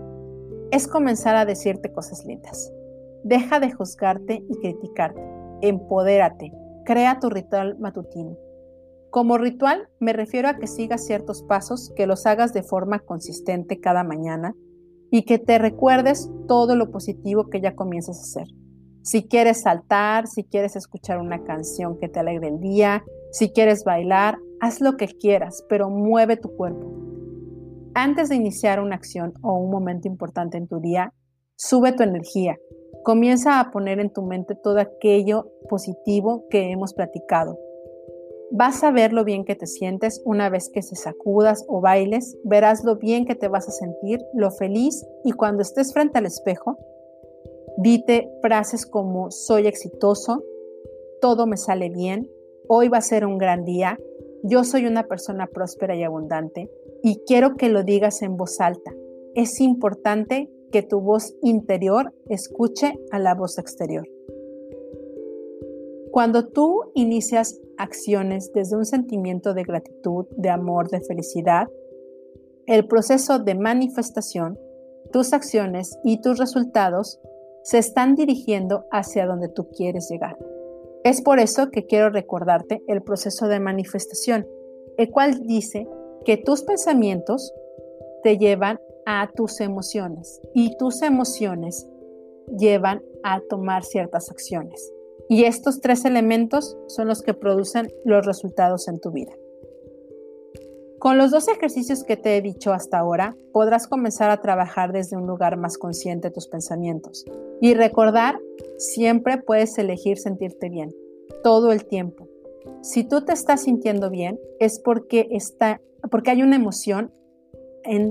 Es 0.72 0.88
comenzar 0.88 1.36
a 1.36 1.46
decirte 1.46 1.92
cosas 1.92 2.26
lindas. 2.26 2.72
Deja 3.24 3.60
de 3.60 3.72
juzgarte 3.72 4.44
y 4.48 4.60
criticarte. 4.60 5.22
Empodérate. 5.62 6.52
Crea 6.86 7.20
tu 7.20 7.30
ritual 7.30 7.78
matutino. 7.80 8.38
Como 9.12 9.38
ritual 9.38 9.90
me 10.00 10.14
refiero 10.14 10.48
a 10.48 10.58
que 10.58 10.68
sigas 10.68 11.06
ciertos 11.06 11.44
pasos, 11.44 11.92
que 11.96 12.08
los 12.08 12.26
hagas 12.26 12.54
de 12.54 12.64
forma 12.64 13.00
consistente 13.00 13.80
cada 13.80 14.04
mañana 14.04 14.56
y 15.12 15.24
que 15.24 15.38
te 15.38 15.60
recuerdes 15.60 16.32
todo 16.48 16.76
lo 16.76 16.90
positivo 16.90 17.50
que 17.50 17.62
ya 17.62 17.76
comienzas 17.76 18.18
a 18.18 18.22
hacer. 18.22 18.48
Si 19.04 19.28
quieres 19.28 19.62
saltar, 19.62 20.28
si 20.28 20.44
quieres 20.44 20.76
escuchar 20.76 21.20
una 21.20 21.44
canción 21.44 22.00
que 22.00 22.08
te 22.08 22.20
alegre 22.20 22.48
el 22.48 22.60
día, 22.60 23.04
si 23.32 23.52
quieres 23.52 23.84
bailar, 23.84 24.38
haz 24.62 24.80
lo 24.80 24.96
que 24.96 25.08
quieras, 25.08 25.66
pero 25.68 25.90
mueve 25.90 26.38
tu 26.38 26.56
cuerpo. 26.56 26.92
Antes 27.94 28.30
de 28.30 28.36
iniciar 28.36 28.80
una 28.80 28.96
acción 28.96 29.34
o 29.42 29.58
un 29.58 29.70
momento 29.70 30.08
importante 30.08 30.58
en 30.58 30.68
tu 30.68 30.80
día, 30.80 31.14
sube 31.56 31.92
tu 31.92 32.04
energía. 32.04 32.58
Comienza 33.04 33.60
a 33.60 33.72
poner 33.72 34.00
en 34.00 34.14
tu 34.14 34.22
mente 34.22 34.56
todo 34.56 34.80
aquello 34.80 35.48
positivo 35.68 36.46
que 36.50 36.72
hemos 36.72 36.94
platicado 36.94 37.58
Vas 38.54 38.84
a 38.84 38.92
ver 38.92 39.14
lo 39.14 39.24
bien 39.24 39.46
que 39.46 39.56
te 39.56 39.66
sientes 39.66 40.22
una 40.26 40.50
vez 40.50 40.70
que 40.70 40.82
se 40.82 40.98
sacudas 40.98 41.64
o 41.70 41.80
bailes, 41.80 42.38
verás 42.44 42.84
lo 42.84 42.98
bien 42.98 43.26
que 43.26 43.34
te 43.34 43.48
vas 43.48 43.70
a 43.70 43.72
sentir, 43.72 44.20
lo 44.34 44.52
feliz 44.52 45.06
y 45.24 45.32
cuando 45.32 45.62
estés 45.62 45.94
frente 45.94 46.18
al 46.18 46.26
espejo, 46.26 46.78
dite 47.78 48.30
frases 48.42 48.86
como 48.86 49.32
soy 49.32 49.68
exitoso, 49.68 50.44
todo 51.22 51.48
me 51.48 51.56
sale 51.56 51.90
bien, 51.90 52.30
hoy 52.68 52.90
va 52.90 52.98
a 52.98 53.02
ser 53.02 53.26
un 53.26 53.38
gran 53.38 53.64
día, 53.64 53.98
yo 54.44 54.66
soy 54.66 54.86
una 54.86 55.08
persona 55.08 55.48
próspera 55.48 55.96
y 55.96 56.04
abundante 56.04 56.70
y 57.04 57.22
quiero 57.26 57.56
que 57.56 57.70
lo 57.70 57.84
digas 57.84 58.22
en 58.22 58.36
voz 58.36 58.60
alta. 58.60 58.92
Es 59.34 59.62
importante 59.62 60.52
que 60.74 60.84
tu 60.84 61.00
voz 61.00 61.36
interior 61.42 62.14
escuche 62.28 63.00
a 63.12 63.20
la 63.20 63.34
voz 63.34 63.58
exterior. 63.58 64.06
Cuando 66.12 66.50
tú 66.50 66.92
inicias 66.94 67.62
acciones 67.82 68.52
desde 68.54 68.78
un 68.78 68.86
sentimiento 68.86 69.54
de 69.54 69.64
gratitud, 69.64 70.28
de 70.38 70.50
amor, 70.50 70.90
de 70.90 71.02
felicidad, 71.02 71.68
el 72.68 72.88
proceso 72.88 73.40
de 73.40 73.56
manifestación, 73.56 74.58
tus 75.12 75.34
acciones 75.34 75.98
y 76.04 76.22
tus 76.22 76.38
resultados 76.38 77.20
se 77.64 77.80
están 77.80 78.16
dirigiendo 78.16 78.86
hacia 78.92 79.26
donde 79.26 79.50
tú 79.50 79.68
quieres 79.70 80.10
llegar. 80.10 80.38
Es 81.04 81.22
por 81.22 81.40
eso 81.40 81.72
que 81.72 81.88
quiero 81.88 82.12
recordarte 82.12 82.84
el 82.88 83.02
proceso 83.02 83.48
de 83.48 83.60
manifestación, 83.60 84.48
el 84.98 85.10
cual 85.10 85.42
dice 85.48 85.88
que 86.24 86.38
tus 86.38 86.62
pensamientos 86.62 87.52
te 88.22 88.38
llevan 88.38 88.80
a 89.08 89.32
tus 89.36 89.60
emociones 89.60 90.40
y 90.54 90.78
tus 90.78 91.02
emociones 91.02 91.88
llevan 92.58 93.02
a 93.24 93.42
tomar 93.50 93.84
ciertas 93.84 94.30
acciones. 94.30 94.94
Y 95.30 95.46
estos 95.46 95.82
tres 95.82 96.06
elementos 96.06 96.78
son 96.88 97.08
los 97.08 97.22
que 97.22 97.34
producen 97.34 97.88
los 98.06 98.26
resultados 98.26 98.88
en 98.88 99.00
tu 99.00 99.12
vida. 99.12 99.32
Con 101.02 101.18
los 101.18 101.32
dos 101.32 101.48
ejercicios 101.48 102.04
que 102.04 102.16
te 102.16 102.38
he 102.38 102.42
dicho 102.42 102.74
hasta 102.74 103.00
ahora, 103.00 103.36
podrás 103.54 103.88
comenzar 103.88 104.30
a 104.30 104.40
trabajar 104.42 104.94
desde 104.94 105.18
un 105.18 105.26
lugar 105.26 105.58
más 105.58 105.80
consciente 105.80 106.28
de 106.28 106.34
tus 106.36 106.48
pensamientos. 106.48 107.26
Y 107.60 107.74
recordar, 107.74 108.40
siempre 108.78 109.40
puedes 109.40 109.76
elegir 109.80 110.20
sentirte 110.20 110.70
bien, 110.70 110.94
todo 111.44 111.72
el 111.72 111.86
tiempo. 111.86 112.28
Si 112.84 113.04
tú 113.04 113.26
te 113.26 113.34
estás 113.34 113.64
sintiendo 113.64 114.12
bien, 114.12 114.40
es 114.60 114.80
porque, 114.80 115.28
está, 115.32 115.82
porque 116.12 116.30
hay 116.30 116.44
una 116.44 116.58
emoción 116.58 117.12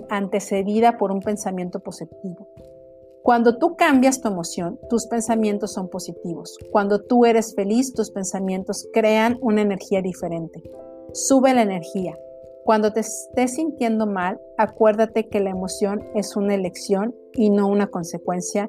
antecedida 0.08 0.98
por 0.98 1.12
un 1.12 1.20
pensamiento 1.20 1.78
positivo. 1.78 2.48
Cuando 3.30 3.58
tú 3.58 3.76
cambias 3.76 4.20
tu 4.20 4.26
emoción, 4.26 4.80
tus 4.88 5.06
pensamientos 5.06 5.74
son 5.74 5.88
positivos. 5.88 6.58
Cuando 6.72 7.00
tú 7.00 7.24
eres 7.26 7.54
feliz, 7.54 7.92
tus 7.92 8.10
pensamientos 8.10 8.88
crean 8.92 9.38
una 9.40 9.62
energía 9.62 10.02
diferente. 10.02 10.60
Sube 11.12 11.54
la 11.54 11.62
energía. 11.62 12.18
Cuando 12.64 12.92
te 12.92 12.98
estés 12.98 13.54
sintiendo 13.54 14.08
mal, 14.08 14.40
acuérdate 14.58 15.28
que 15.28 15.38
la 15.38 15.50
emoción 15.50 16.08
es 16.16 16.34
una 16.34 16.56
elección 16.56 17.14
y 17.32 17.50
no 17.50 17.68
una 17.68 17.86
consecuencia 17.86 18.68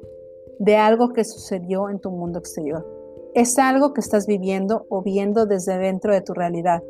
de 0.60 0.76
algo 0.76 1.12
que 1.12 1.24
sucedió 1.24 1.88
en 1.88 1.98
tu 1.98 2.12
mundo 2.12 2.38
exterior. 2.38 2.86
Es 3.34 3.58
algo 3.58 3.92
que 3.92 4.00
estás 4.00 4.28
viviendo 4.28 4.86
o 4.90 5.02
viendo 5.02 5.44
desde 5.44 5.76
dentro 5.76 6.14
de 6.14 6.20
tu 6.20 6.34
realidad, 6.34 6.84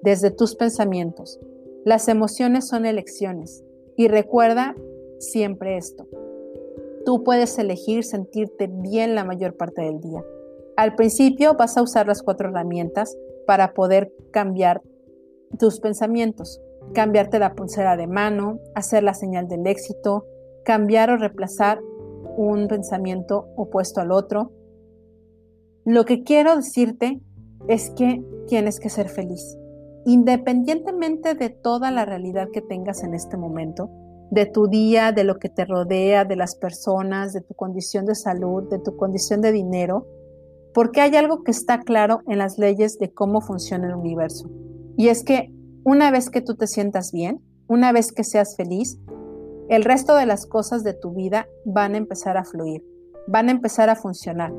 desde 0.00 0.30
tus 0.30 0.56
pensamientos. 0.56 1.38
Las 1.84 2.08
emociones 2.08 2.66
son 2.66 2.86
elecciones. 2.86 3.62
Y 3.96 4.08
recuerda 4.08 4.74
siempre 5.18 5.76
esto. 5.76 6.06
Tú 7.08 7.24
puedes 7.24 7.58
elegir 7.58 8.04
sentirte 8.04 8.66
bien 8.70 9.14
la 9.14 9.24
mayor 9.24 9.56
parte 9.56 9.80
del 9.80 9.98
día. 9.98 10.22
Al 10.76 10.94
principio 10.94 11.54
vas 11.54 11.78
a 11.78 11.82
usar 11.82 12.06
las 12.06 12.22
cuatro 12.22 12.50
herramientas 12.50 13.16
para 13.46 13.72
poder 13.72 14.12
cambiar 14.30 14.82
tus 15.58 15.80
pensamientos, 15.80 16.60
cambiarte 16.92 17.38
la 17.38 17.54
pulsera 17.54 17.96
de 17.96 18.06
mano, 18.06 18.58
hacer 18.74 19.04
la 19.04 19.14
señal 19.14 19.48
del 19.48 19.66
éxito, 19.66 20.26
cambiar 20.66 21.08
o 21.08 21.16
reemplazar 21.16 21.80
un 22.36 22.68
pensamiento 22.68 23.48
opuesto 23.56 24.02
al 24.02 24.12
otro. 24.12 24.52
Lo 25.86 26.04
que 26.04 26.24
quiero 26.24 26.56
decirte 26.56 27.22
es 27.68 27.88
que 27.92 28.22
tienes 28.48 28.80
que 28.80 28.90
ser 28.90 29.08
feliz. 29.08 29.56
Independientemente 30.04 31.32
de 31.34 31.48
toda 31.48 31.90
la 31.90 32.04
realidad 32.04 32.48
que 32.52 32.60
tengas 32.60 33.02
en 33.02 33.14
este 33.14 33.38
momento, 33.38 33.88
de 34.30 34.46
tu 34.46 34.68
día, 34.68 35.12
de 35.12 35.24
lo 35.24 35.38
que 35.38 35.48
te 35.48 35.64
rodea, 35.64 36.24
de 36.24 36.36
las 36.36 36.54
personas, 36.54 37.32
de 37.32 37.40
tu 37.40 37.54
condición 37.54 38.04
de 38.06 38.14
salud, 38.14 38.68
de 38.68 38.78
tu 38.78 38.96
condición 38.96 39.40
de 39.40 39.52
dinero, 39.52 40.06
porque 40.74 41.00
hay 41.00 41.16
algo 41.16 41.42
que 41.42 41.50
está 41.50 41.80
claro 41.80 42.20
en 42.26 42.38
las 42.38 42.58
leyes 42.58 42.98
de 42.98 43.12
cómo 43.12 43.40
funciona 43.40 43.88
el 43.88 43.94
universo. 43.94 44.50
Y 44.96 45.08
es 45.08 45.24
que 45.24 45.52
una 45.84 46.10
vez 46.10 46.30
que 46.30 46.42
tú 46.42 46.54
te 46.54 46.66
sientas 46.66 47.12
bien, 47.12 47.40
una 47.68 47.92
vez 47.92 48.12
que 48.12 48.24
seas 48.24 48.56
feliz, 48.56 48.98
el 49.68 49.84
resto 49.84 50.14
de 50.16 50.26
las 50.26 50.46
cosas 50.46 50.84
de 50.84 50.94
tu 50.94 51.12
vida 51.12 51.48
van 51.64 51.94
a 51.94 51.98
empezar 51.98 52.36
a 52.36 52.44
fluir, 52.44 52.84
van 53.26 53.48
a 53.48 53.52
empezar 53.52 53.90
a 53.90 53.96
funcionar. 53.96 54.52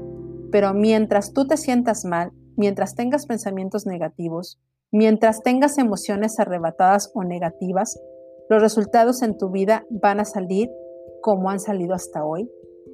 Pero 0.51 0.73
mientras 0.73 1.33
tú 1.33 1.47
te 1.47 1.57
sientas 1.57 2.05
mal, 2.05 2.31
mientras 2.55 2.95
tengas 2.95 3.25
pensamientos 3.25 3.85
negativos, 3.85 4.59
mientras 4.91 5.41
tengas 5.41 5.77
emociones 5.77 6.39
arrebatadas 6.39 7.11
o 7.13 7.23
negativas, 7.23 7.99
los 8.49 8.63
resultados 8.63 9.21
en 9.21 9.37
tu 9.37 9.51
vida 9.51 9.85
van 9.91 10.19
a 10.19 10.25
salir 10.25 10.71
como 11.21 11.51
han 11.51 11.59
salido 11.59 11.93
hasta 11.93 12.25
hoy 12.25 12.49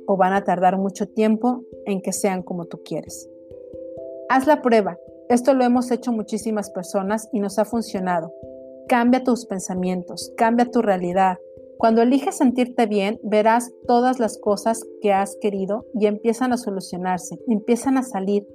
o 0.05 0.17
van 0.17 0.33
a 0.33 0.43
tardar 0.43 0.77
mucho 0.77 1.07
tiempo 1.07 1.63
en 1.85 2.01
que 2.01 2.11
sean 2.11 2.43
como 2.43 2.65
tú 2.65 2.81
quieres. 2.83 3.29
Haz 4.27 4.47
la 4.47 4.61
prueba. 4.61 4.97
Esto 5.29 5.53
lo 5.53 5.63
hemos 5.63 5.89
hecho 5.91 6.11
muchísimas 6.11 6.69
personas 6.71 7.29
y 7.31 7.39
nos 7.39 7.57
ha 7.57 7.65
funcionado. 7.65 8.33
cambia 8.87 9.23
tus 9.23 9.47
pensamientos, 9.47 10.31
cambia 10.37 10.69
tu 10.69 10.81
realidad. 10.81 11.37
Cuando 11.77 12.03
eliges 12.03 12.37
sentirte 12.37 12.85
bien, 12.85 13.19
verás 13.23 13.71
todas 13.87 14.19
las 14.19 14.37
cosas 14.37 14.85
que 15.01 15.11
has 15.11 15.37
querido 15.41 15.87
y 15.95 16.05
empiezan 16.05 16.53
a 16.53 16.57
solucionarse, 16.57 17.39
empiezan 17.47 17.97
a 17.97 18.03
salir, 18.03 18.47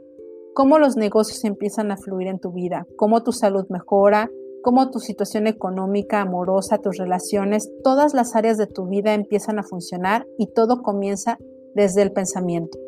cómo 0.55 0.79
los 0.79 0.97
negocios 0.97 1.45
empiezan 1.45 1.91
a 1.91 1.97
fluir 1.97 2.29
en 2.29 2.39
tu 2.39 2.53
vida, 2.53 2.87
cómo 2.97 3.25
tu 3.25 3.33
salud 3.33 3.67
mejora, 3.71 4.31
cómo 4.63 4.91
tu 4.91 4.99
situación 4.99 5.47
económica, 5.47 6.21
amorosa, 6.21 6.79
tus 6.79 6.99
relaciones, 6.99 7.71
todas 7.83 8.15
las 8.15 8.37
áreas 8.37 8.59
de 8.59 8.67
tu 8.67 8.87
vida 8.87 9.15
empiezan 9.15 9.59
a 9.59 9.63
funcionar 9.63 10.27
y 10.39 10.53
todo 10.53 10.83
comienza 10.83 11.39
desde 11.75 12.03
el 12.03 12.13
pensamiento. 12.13 12.79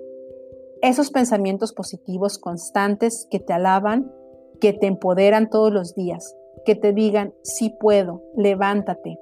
Esos 0.82 1.10
pensamientos 1.10 1.72
positivos 1.72 2.38
constantes 2.38 3.26
que 3.30 3.38
te 3.38 3.52
alaban, 3.52 4.12
que 4.60 4.72
te 4.72 4.86
empoderan 4.86 5.48
todos 5.48 5.72
los 5.72 5.94
días, 5.94 6.36
que 6.64 6.74
te 6.74 6.92
digan, 6.92 7.34
sí 7.42 7.74
puedo, 7.78 8.22
levántate, 8.36 9.18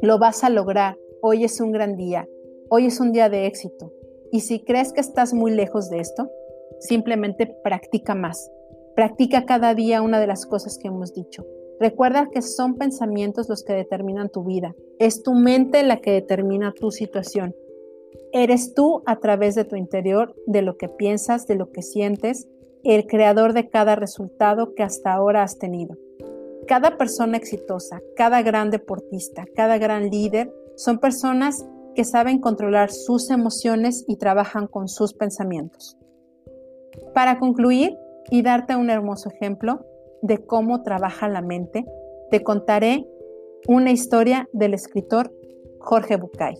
lo 0.00 0.18
vas 0.18 0.44
a 0.44 0.50
lograr, 0.50 0.98
hoy 1.22 1.44
es 1.44 1.60
un 1.60 1.72
gran 1.72 1.96
día, 1.96 2.26
hoy 2.70 2.86
es 2.86 3.00
un 3.00 3.12
día 3.12 3.28
de 3.28 3.46
éxito. 3.46 3.92
Y 4.32 4.40
si 4.40 4.64
crees 4.64 4.92
que 4.92 5.00
estás 5.00 5.34
muy 5.34 5.50
lejos 5.50 5.90
de 5.90 5.98
esto, 5.98 6.30
simplemente 6.78 7.46
practica 7.62 8.14
más. 8.14 8.50
Practica 8.94 9.44
cada 9.44 9.74
día 9.74 10.02
una 10.02 10.20
de 10.20 10.26
las 10.26 10.46
cosas 10.46 10.78
que 10.78 10.88
hemos 10.88 11.12
dicho. 11.12 11.44
Recuerda 11.80 12.28
que 12.30 12.42
son 12.42 12.74
pensamientos 12.74 13.48
los 13.48 13.64
que 13.64 13.72
determinan 13.72 14.28
tu 14.28 14.44
vida. 14.44 14.74
Es 14.98 15.22
tu 15.22 15.32
mente 15.32 15.82
la 15.82 16.02
que 16.02 16.12
determina 16.12 16.74
tu 16.78 16.90
situación. 16.90 17.56
Eres 18.32 18.74
tú 18.74 19.02
a 19.06 19.16
través 19.16 19.54
de 19.54 19.64
tu 19.64 19.76
interior, 19.76 20.36
de 20.46 20.60
lo 20.60 20.76
que 20.76 20.90
piensas, 20.90 21.46
de 21.46 21.54
lo 21.54 21.72
que 21.72 21.80
sientes, 21.80 22.46
el 22.84 23.06
creador 23.06 23.54
de 23.54 23.70
cada 23.70 23.96
resultado 23.96 24.74
que 24.74 24.82
hasta 24.82 25.14
ahora 25.14 25.42
has 25.42 25.58
tenido. 25.58 25.96
Cada 26.66 26.98
persona 26.98 27.38
exitosa, 27.38 28.02
cada 28.14 28.42
gran 28.42 28.70
deportista, 28.70 29.46
cada 29.56 29.78
gran 29.78 30.10
líder 30.10 30.52
son 30.76 30.98
personas 30.98 31.66
que 31.94 32.04
saben 32.04 32.40
controlar 32.40 32.92
sus 32.92 33.30
emociones 33.30 34.04
y 34.06 34.16
trabajan 34.16 34.66
con 34.66 34.86
sus 34.86 35.14
pensamientos. 35.14 35.96
Para 37.14 37.38
concluir 37.38 37.96
y 38.30 38.42
darte 38.42 38.76
un 38.76 38.90
hermoso 38.90 39.30
ejemplo, 39.30 39.86
de 40.22 40.44
cómo 40.44 40.82
trabaja 40.82 41.28
la 41.28 41.42
mente, 41.42 41.84
te 42.30 42.42
contaré 42.42 43.06
una 43.66 43.90
historia 43.90 44.48
del 44.52 44.74
escritor 44.74 45.32
Jorge 45.78 46.16
Bucay. 46.16 46.54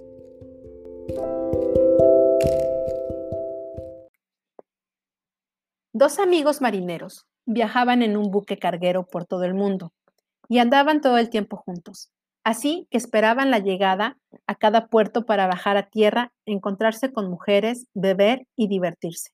Dos 5.92 6.18
amigos 6.18 6.60
marineros 6.60 7.26
viajaban 7.46 8.02
en 8.02 8.16
un 8.16 8.30
buque 8.30 8.58
carguero 8.58 9.06
por 9.06 9.24
todo 9.26 9.44
el 9.44 9.54
mundo 9.54 9.92
y 10.48 10.58
andaban 10.58 11.00
todo 11.00 11.18
el 11.18 11.30
tiempo 11.30 11.56
juntos. 11.56 12.10
Así 12.42 12.86
que 12.90 12.96
esperaban 12.96 13.50
la 13.50 13.58
llegada 13.58 14.16
a 14.46 14.54
cada 14.54 14.86
puerto 14.86 15.26
para 15.26 15.46
bajar 15.46 15.76
a 15.76 15.88
tierra, 15.90 16.32
encontrarse 16.46 17.12
con 17.12 17.28
mujeres, 17.28 17.86
beber 17.92 18.46
y 18.56 18.68
divertirse. 18.68 19.30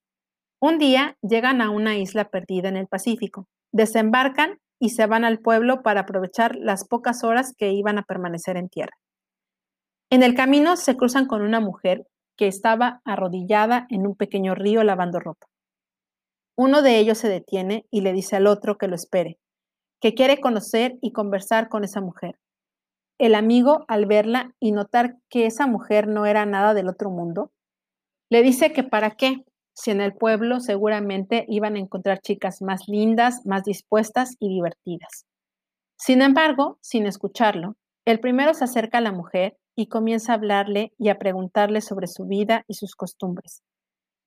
Un 0.60 0.78
día 0.78 1.16
llegan 1.22 1.60
a 1.60 1.70
una 1.70 1.96
isla 1.98 2.30
perdida 2.30 2.68
en 2.68 2.76
el 2.76 2.88
Pacífico 2.88 3.46
Desembarcan 3.72 4.58
y 4.78 4.90
se 4.90 5.06
van 5.06 5.24
al 5.24 5.40
pueblo 5.40 5.82
para 5.82 6.00
aprovechar 6.02 6.56
las 6.56 6.86
pocas 6.86 7.24
horas 7.24 7.54
que 7.56 7.72
iban 7.72 7.98
a 7.98 8.02
permanecer 8.02 8.56
en 8.56 8.68
tierra. 8.68 8.96
En 10.10 10.22
el 10.22 10.34
camino 10.34 10.76
se 10.76 10.96
cruzan 10.96 11.26
con 11.26 11.42
una 11.42 11.60
mujer 11.60 12.06
que 12.36 12.46
estaba 12.46 13.00
arrodillada 13.04 13.86
en 13.90 14.06
un 14.06 14.14
pequeño 14.14 14.54
río 14.54 14.84
lavando 14.84 15.18
ropa. 15.18 15.46
Uno 16.56 16.82
de 16.82 16.98
ellos 16.98 17.18
se 17.18 17.28
detiene 17.28 17.86
y 17.90 18.02
le 18.02 18.12
dice 18.12 18.36
al 18.36 18.46
otro 18.46 18.78
que 18.78 18.88
lo 18.88 18.94
espere, 18.94 19.38
que 20.00 20.14
quiere 20.14 20.40
conocer 20.40 20.96
y 21.02 21.12
conversar 21.12 21.68
con 21.68 21.84
esa 21.84 22.00
mujer. 22.00 22.38
El 23.18 23.34
amigo, 23.34 23.84
al 23.88 24.06
verla 24.06 24.54
y 24.60 24.72
notar 24.72 25.16
que 25.28 25.46
esa 25.46 25.66
mujer 25.66 26.06
no 26.06 26.26
era 26.26 26.46
nada 26.46 26.74
del 26.74 26.88
otro 26.88 27.10
mundo, 27.10 27.50
le 28.30 28.42
dice 28.42 28.72
que 28.72 28.84
para 28.84 29.12
qué, 29.12 29.44
si 29.76 29.90
en 29.90 30.00
el 30.00 30.14
pueblo 30.14 30.60
seguramente 30.60 31.44
iban 31.48 31.76
a 31.76 31.78
encontrar 31.78 32.20
chicas 32.20 32.62
más 32.62 32.88
lindas, 32.88 33.44
más 33.44 33.62
dispuestas 33.62 34.34
y 34.40 34.48
divertidas. 34.48 35.26
Sin 35.98 36.22
embargo, 36.22 36.78
sin 36.80 37.06
escucharlo, 37.06 37.76
el 38.06 38.18
primero 38.18 38.54
se 38.54 38.64
acerca 38.64 38.98
a 38.98 39.02
la 39.02 39.12
mujer 39.12 39.58
y 39.76 39.88
comienza 39.88 40.32
a 40.32 40.36
hablarle 40.36 40.92
y 40.98 41.10
a 41.10 41.18
preguntarle 41.18 41.82
sobre 41.82 42.06
su 42.06 42.24
vida 42.24 42.64
y 42.68 42.74
sus 42.74 42.94
costumbres. 42.94 43.62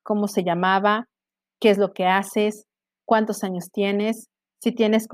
¿Cómo 0.04 0.28
se 0.28 0.44
llamaba? 0.44 1.08
¿Qué 1.60 1.72
es 1.72 1.80
lo 1.80 1.94
que 1.94 2.06
haces? 2.06 2.68
¿Cuántos 3.06 3.44
años 3.44 3.72
tienes? 3.72 4.30
Si, 4.62 4.72
tienes, 4.72 5.08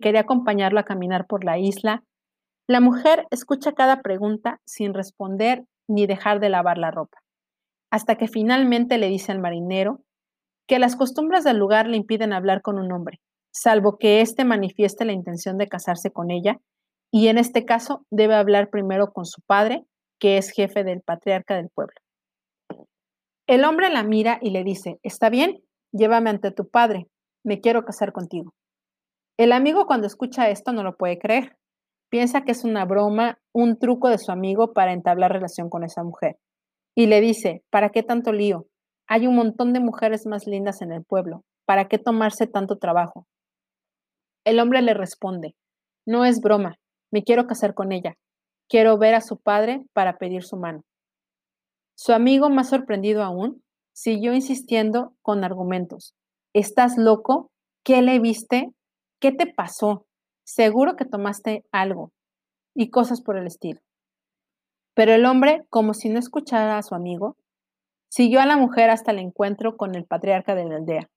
quería 0.00 0.20
acompañarlo 0.20 0.80
a 0.80 0.84
caminar 0.84 1.26
por 1.26 1.44
la 1.44 1.58
isla. 1.58 2.02
La 2.66 2.80
mujer 2.80 3.26
escucha 3.30 3.72
cada 3.72 4.00
pregunta 4.00 4.60
sin 4.64 4.94
responder 4.94 5.66
ni 5.86 6.06
dejar 6.06 6.40
de 6.40 6.48
lavar 6.48 6.78
la 6.78 6.90
ropa 6.90 7.25
hasta 7.96 8.16
que 8.16 8.28
finalmente 8.28 8.98
le 8.98 9.08
dice 9.08 9.32
al 9.32 9.38
marinero 9.38 10.02
que 10.68 10.78
las 10.78 10.96
costumbres 10.96 11.44
del 11.44 11.56
lugar 11.56 11.88
le 11.88 11.96
impiden 11.96 12.34
hablar 12.34 12.60
con 12.60 12.78
un 12.78 12.92
hombre, 12.92 13.20
salvo 13.54 13.96
que 13.96 14.20
éste 14.20 14.44
manifieste 14.44 15.06
la 15.06 15.14
intención 15.14 15.56
de 15.56 15.66
casarse 15.66 16.10
con 16.10 16.30
ella, 16.30 16.60
y 17.10 17.28
en 17.28 17.38
este 17.38 17.64
caso 17.64 18.04
debe 18.10 18.34
hablar 18.34 18.68
primero 18.68 19.14
con 19.14 19.24
su 19.24 19.40
padre, 19.46 19.86
que 20.20 20.36
es 20.36 20.50
jefe 20.50 20.84
del 20.84 21.00
patriarca 21.00 21.56
del 21.56 21.70
pueblo. 21.70 21.94
El 23.46 23.64
hombre 23.64 23.88
la 23.88 24.02
mira 24.02 24.40
y 24.42 24.50
le 24.50 24.62
dice, 24.62 24.98
está 25.02 25.30
bien, 25.30 25.62
llévame 25.90 26.28
ante 26.28 26.50
tu 26.50 26.68
padre, 26.68 27.06
me 27.44 27.62
quiero 27.62 27.86
casar 27.86 28.12
contigo. 28.12 28.52
El 29.38 29.52
amigo 29.52 29.86
cuando 29.86 30.06
escucha 30.06 30.50
esto 30.50 30.72
no 30.74 30.82
lo 30.82 30.98
puede 30.98 31.18
creer. 31.18 31.56
Piensa 32.10 32.42
que 32.42 32.52
es 32.52 32.62
una 32.62 32.84
broma, 32.84 33.38
un 33.54 33.78
truco 33.78 34.10
de 34.10 34.18
su 34.18 34.32
amigo 34.32 34.74
para 34.74 34.92
entablar 34.92 35.32
relación 35.32 35.70
con 35.70 35.82
esa 35.82 36.04
mujer 36.04 36.36
y 36.96 37.06
le 37.06 37.20
dice, 37.20 37.62
¿para 37.70 37.90
qué 37.90 38.02
tanto 38.02 38.32
lío? 38.32 38.66
Hay 39.06 39.26
un 39.26 39.36
montón 39.36 39.72
de 39.72 39.80
mujeres 39.80 40.26
más 40.26 40.46
lindas 40.46 40.80
en 40.80 40.92
el 40.92 41.04
pueblo. 41.04 41.44
¿Para 41.66 41.88
qué 41.88 41.98
tomarse 41.98 42.46
tanto 42.46 42.78
trabajo? 42.78 43.26
El 44.44 44.58
hombre 44.58 44.80
le 44.80 44.94
responde, 44.94 45.54
no 46.06 46.24
es 46.24 46.40
broma, 46.40 46.76
me 47.12 47.22
quiero 47.22 47.46
casar 47.46 47.74
con 47.74 47.92
ella. 47.92 48.14
Quiero 48.68 48.96
ver 48.96 49.14
a 49.14 49.20
su 49.20 49.38
padre 49.38 49.84
para 49.92 50.16
pedir 50.16 50.42
su 50.42 50.56
mano. 50.56 50.82
Su 51.96 52.12
amigo, 52.12 52.48
más 52.48 52.70
sorprendido 52.70 53.22
aún, 53.22 53.62
siguió 53.92 54.32
insistiendo 54.32 55.14
con 55.22 55.44
argumentos. 55.44 56.14
¿Estás 56.54 56.96
loco? 56.96 57.50
¿Qué 57.84 58.02
le 58.02 58.18
viste? 58.20 58.70
¿Qué 59.20 59.32
te 59.32 59.46
pasó? 59.46 60.06
Seguro 60.44 60.96
que 60.96 61.04
tomaste 61.04 61.64
algo. 61.72 62.12
Y 62.74 62.90
cosas 62.90 63.22
por 63.22 63.36
el 63.36 63.46
estilo. 63.46 63.80
Pero 64.96 65.12
el 65.12 65.26
hombre, 65.26 65.62
como 65.68 65.92
si 65.92 66.08
no 66.08 66.18
escuchara 66.18 66.78
a 66.78 66.82
su 66.82 66.94
amigo, 66.94 67.36
siguió 68.08 68.40
a 68.40 68.46
la 68.46 68.56
mujer 68.56 68.88
hasta 68.88 69.12
el 69.12 69.18
encuentro 69.18 69.76
con 69.76 69.94
el 69.94 70.06
patriarca 70.06 70.54
de 70.54 70.64
la 70.64 70.76
aldea. 70.76 71.10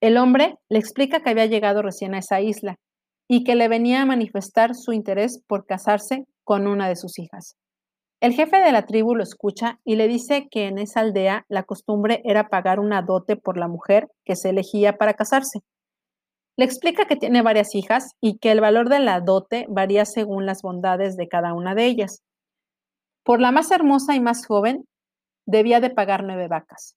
El 0.00 0.16
hombre 0.16 0.58
le 0.68 0.78
explica 0.78 1.20
que 1.20 1.30
había 1.30 1.46
llegado 1.46 1.82
recién 1.82 2.14
a 2.14 2.18
esa 2.18 2.40
isla 2.40 2.76
y 3.28 3.42
que 3.42 3.56
le 3.56 3.66
venía 3.66 4.02
a 4.02 4.06
manifestar 4.06 4.76
su 4.76 4.92
interés 4.92 5.42
por 5.48 5.66
casarse 5.66 6.24
con 6.44 6.68
una 6.68 6.88
de 6.88 6.94
sus 6.94 7.18
hijas. 7.18 7.56
El 8.20 8.32
jefe 8.32 8.58
de 8.58 8.70
la 8.70 8.86
tribu 8.86 9.16
lo 9.16 9.24
escucha 9.24 9.80
y 9.84 9.96
le 9.96 10.06
dice 10.06 10.46
que 10.48 10.68
en 10.68 10.78
esa 10.78 11.00
aldea 11.00 11.46
la 11.48 11.64
costumbre 11.64 12.22
era 12.24 12.48
pagar 12.48 12.78
una 12.78 13.02
dote 13.02 13.36
por 13.36 13.58
la 13.58 13.66
mujer 13.66 14.06
que 14.24 14.36
se 14.36 14.50
elegía 14.50 14.98
para 14.98 15.14
casarse. 15.14 15.60
Le 16.56 16.64
explica 16.64 17.06
que 17.06 17.16
tiene 17.16 17.42
varias 17.42 17.74
hijas 17.74 18.12
y 18.20 18.38
que 18.38 18.52
el 18.52 18.60
valor 18.60 18.88
de 18.88 19.00
la 19.00 19.20
dote 19.20 19.66
varía 19.68 20.04
según 20.04 20.46
las 20.46 20.62
bondades 20.62 21.16
de 21.16 21.26
cada 21.26 21.54
una 21.54 21.74
de 21.74 21.86
ellas. 21.86 22.22
Por 23.24 23.40
la 23.40 23.52
más 23.52 23.70
hermosa 23.70 24.14
y 24.14 24.20
más 24.20 24.46
joven, 24.46 24.86
debía 25.46 25.80
de 25.80 25.90
pagar 25.90 26.24
nueve 26.24 26.46
vacas. 26.46 26.96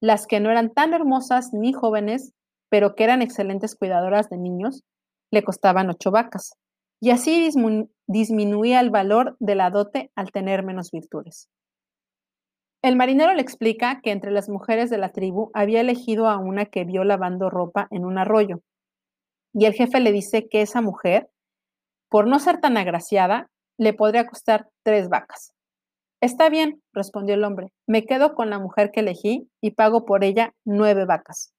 Las 0.00 0.26
que 0.26 0.40
no 0.40 0.50
eran 0.50 0.74
tan 0.74 0.92
hermosas 0.92 1.50
ni 1.52 1.72
jóvenes, 1.72 2.32
pero 2.68 2.94
que 2.94 3.04
eran 3.04 3.22
excelentes 3.22 3.76
cuidadoras 3.76 4.28
de 4.28 4.38
niños, 4.38 4.82
le 5.30 5.44
costaban 5.44 5.88
ocho 5.88 6.10
vacas. 6.10 6.54
Y 7.00 7.10
así 7.10 7.48
disminuía 8.06 8.80
el 8.80 8.90
valor 8.90 9.36
de 9.38 9.54
la 9.54 9.70
dote 9.70 10.10
al 10.16 10.32
tener 10.32 10.64
menos 10.64 10.90
virtudes. 10.90 11.48
El 12.82 12.96
marinero 12.96 13.32
le 13.32 13.42
explica 13.42 14.00
que 14.00 14.10
entre 14.10 14.32
las 14.32 14.48
mujeres 14.48 14.90
de 14.90 14.98
la 14.98 15.12
tribu 15.12 15.50
había 15.54 15.80
elegido 15.80 16.28
a 16.28 16.38
una 16.38 16.66
que 16.66 16.84
vio 16.84 17.04
lavando 17.04 17.50
ropa 17.50 17.86
en 17.90 18.04
un 18.04 18.18
arroyo. 18.18 18.62
Y 19.52 19.64
el 19.64 19.74
jefe 19.74 20.00
le 20.00 20.12
dice 20.12 20.48
que 20.48 20.62
esa 20.62 20.80
mujer, 20.80 21.28
por 22.08 22.26
no 22.26 22.38
ser 22.38 22.60
tan 22.60 22.76
agraciada, 22.76 23.48
le 23.78 23.92
podría 23.92 24.26
costar 24.26 24.68
tres 24.82 25.08
vacas. 25.08 25.52
Está 26.20 26.48
bien, 26.48 26.82
respondió 26.92 27.34
el 27.34 27.44
hombre, 27.44 27.72
me 27.86 28.06
quedo 28.06 28.34
con 28.34 28.48
la 28.48 28.58
mujer 28.58 28.90
que 28.90 29.00
elegí 29.00 29.50
y 29.60 29.72
pago 29.72 30.06
por 30.06 30.24
ella 30.24 30.54
nueve 30.64 31.04
vacas. 31.04 31.52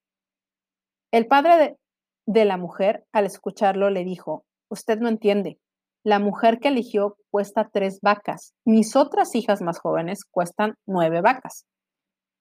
El 1.11 1.27
padre 1.27 1.77
de, 2.25 2.45
la 2.45 2.57
mujer, 2.57 3.05
al 3.13 3.25
escucharlo, 3.25 3.89
le 3.89 4.03
dijo, 4.03 4.45
usted 4.69 4.99
no 4.99 5.09
entiende, 5.09 5.59
la 6.03 6.19
mujer 6.19 6.59
que 6.59 6.69
eligió 6.69 7.17
cuesta 7.31 7.69
tres 7.71 7.99
vacas, 8.01 8.53
mis 8.65 8.95
otras 8.95 9.35
hijas 9.35 9.61
más 9.61 9.79
jóvenes 9.79 10.25
cuestan 10.25 10.75
nueve 10.85 11.21
vacas. 11.21 11.65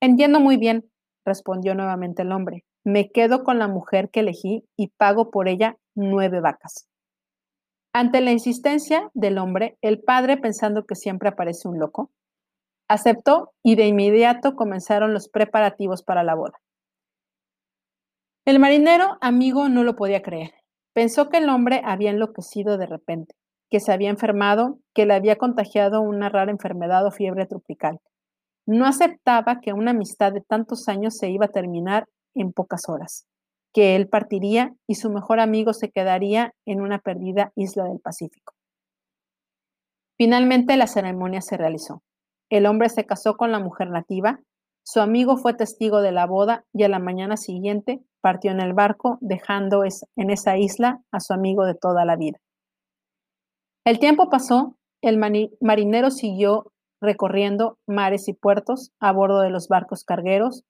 Entiendo 0.01 0.39
muy 0.39 0.57
bien, 0.57 0.89
respondió 1.25 1.75
nuevamente 1.75 2.23
el 2.23 2.31
hombre, 2.31 2.65
me 2.83 3.09
quedo 3.09 3.43
con 3.43 3.59
la 3.59 3.67
mujer 3.67 4.09
que 4.09 4.21
elegí 4.21 4.65
y 4.75 4.87
pago 4.97 5.29
por 5.29 5.47
ella 5.47 5.77
nueve 5.95 6.39
vacas. 6.41 6.87
Ante 7.99 8.21
la 8.21 8.31
insistencia 8.31 9.09
del 9.15 9.39
hombre, 9.39 9.79
el 9.81 9.99
padre, 9.99 10.37
pensando 10.37 10.85
que 10.85 10.93
siempre 10.93 11.29
aparece 11.29 11.67
un 11.67 11.79
loco, 11.79 12.11
aceptó 12.87 13.53
y 13.63 13.75
de 13.75 13.87
inmediato 13.87 14.55
comenzaron 14.55 15.15
los 15.15 15.29
preparativos 15.29 16.03
para 16.03 16.23
la 16.23 16.35
boda. 16.35 16.59
El 18.45 18.59
marinero 18.59 19.17
amigo 19.19 19.67
no 19.67 19.83
lo 19.83 19.95
podía 19.95 20.21
creer. 20.21 20.51
Pensó 20.93 21.29
que 21.29 21.37
el 21.37 21.49
hombre 21.49 21.81
había 21.83 22.11
enloquecido 22.11 22.77
de 22.77 22.85
repente, 22.85 23.33
que 23.67 23.79
se 23.79 23.91
había 23.91 24.11
enfermado, 24.11 24.77
que 24.93 25.07
le 25.07 25.15
había 25.15 25.37
contagiado 25.37 25.99
una 26.01 26.29
rara 26.29 26.51
enfermedad 26.51 27.03
o 27.03 27.09
fiebre 27.09 27.47
tropical. 27.47 27.99
No 28.67 28.85
aceptaba 28.85 29.59
que 29.59 29.73
una 29.73 29.89
amistad 29.89 30.33
de 30.33 30.41
tantos 30.41 30.87
años 30.87 31.17
se 31.17 31.31
iba 31.31 31.47
a 31.47 31.51
terminar 31.51 32.05
en 32.35 32.53
pocas 32.53 32.89
horas, 32.89 33.25
que 33.73 33.95
él 33.95 34.07
partiría 34.07 34.73
y 34.87 34.95
su 34.95 35.09
mejor 35.09 35.39
amigo 35.39 35.73
se 35.73 35.89
quedaría 35.89 36.53
en 36.65 36.81
una 36.81 36.99
perdida 36.99 37.51
isla 37.55 37.83
del 37.85 37.99
Pacífico. 37.99 38.53
Finalmente 40.17 40.77
la 40.77 40.87
ceremonia 40.87 41.41
se 41.41 41.57
realizó. 41.57 42.01
El 42.49 42.65
hombre 42.65 42.89
se 42.89 43.05
casó 43.05 43.35
con 43.35 43.51
la 43.51 43.59
mujer 43.59 43.89
nativa, 43.89 44.39
su 44.89 45.01
amigo 45.01 45.35
fue 45.35 45.53
testigo 45.53 46.01
de 46.01 46.13
la 46.13 46.25
boda 46.25 46.63
y 46.71 46.83
a 46.83 46.87
la 46.87 46.99
mañana 46.99 47.35
siguiente 47.35 47.99
partió 48.21 48.51
en 48.51 48.61
el 48.61 48.73
barco, 48.73 49.17
dejando 49.19 49.83
en 49.83 50.29
esa 50.29 50.57
isla 50.57 51.01
a 51.11 51.19
su 51.19 51.33
amigo 51.33 51.65
de 51.65 51.75
toda 51.75 52.05
la 52.05 52.15
vida. 52.15 52.39
El 53.85 53.99
tiempo 53.99 54.29
pasó, 54.29 54.77
el 55.01 55.17
marinero 55.17 56.09
siguió 56.09 56.71
recorriendo 57.01 57.77
mares 57.85 58.29
y 58.29 58.33
puertos 58.33 58.91
a 59.01 59.11
bordo 59.11 59.41
de 59.41 59.49
los 59.49 59.67
barcos 59.67 60.05
cargueros, 60.05 60.63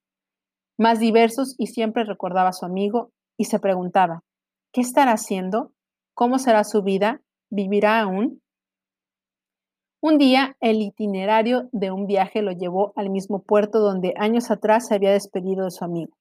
más 0.78 1.00
diversos 1.00 1.56
y 1.58 1.68
siempre 1.68 2.04
recordaba 2.04 2.50
a 2.50 2.54
su 2.54 2.66
amigo 2.66 3.12
y 3.38 3.46
se 3.46 3.60
preguntaba, 3.60 4.24
¿qué 4.72 4.82
estará 4.82 5.14
haciendo? 5.14 5.72
¿Cómo 6.14 6.40
será 6.40 6.64
su 6.64 6.84
vida? 6.84 7.22
¿Vivirá 7.50 8.02
aún? 8.02 8.42
Un 10.02 10.18
día 10.20 10.56
el 10.60 10.82
itinerario 10.82 11.70
de 11.72 11.92
un 11.92 12.06
viaje 12.06 12.42
lo 12.42 12.52
llevó 12.52 12.94
al 12.96 13.10
mismo 13.10 13.42
puerto 13.42 13.80
donde 13.80 14.14
años 14.18 14.52
atrás 14.52 14.88
se 14.88 14.96
había 14.96 15.12
despedido 15.12 15.66
de 15.66 15.72
su 15.72 15.84
amigo. 15.84 16.16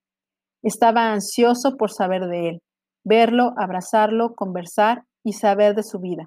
Estaba 0.62 1.12
ansioso 1.12 1.76
por 1.76 1.92
saber 1.92 2.26
de 2.26 2.48
él, 2.48 2.62
verlo, 3.04 3.52
abrazarlo, 3.56 4.34
conversar 4.34 5.04
y 5.22 5.34
saber 5.34 5.74
de 5.74 5.82
su 5.82 6.00
vida. 6.00 6.26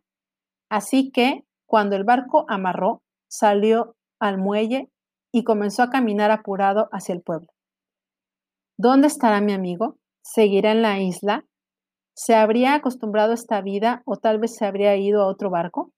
Así 0.70 1.12
que, 1.12 1.44
cuando 1.66 1.96
el 1.96 2.04
barco 2.04 2.46
amarró, 2.48 3.02
salió 3.28 3.96
al 4.20 4.38
muelle 4.38 4.90
y 5.32 5.44
comenzó 5.44 5.84
a 5.84 5.90
caminar 5.90 6.32
apurado 6.32 6.88
hacia 6.92 7.14
el 7.14 7.22
pueblo. 7.22 7.48
¿Dónde 8.82 9.08
estará 9.08 9.42
mi 9.42 9.52
amigo? 9.52 9.98
¿Seguirá 10.22 10.72
en 10.72 10.82
la 10.82 11.02
isla? 11.02 11.44
¿Se 12.14 12.34
habría 12.34 12.76
acostumbrado 12.76 13.32
a 13.32 13.34
esta 13.34 13.60
vida 13.60 14.02
o 14.06 14.16
tal 14.16 14.40
vez 14.40 14.56
se 14.56 14.66
habría 14.66 14.96
ido 14.96 15.22
a 15.22 15.28
otro 15.28 15.50
barco? 15.50 15.92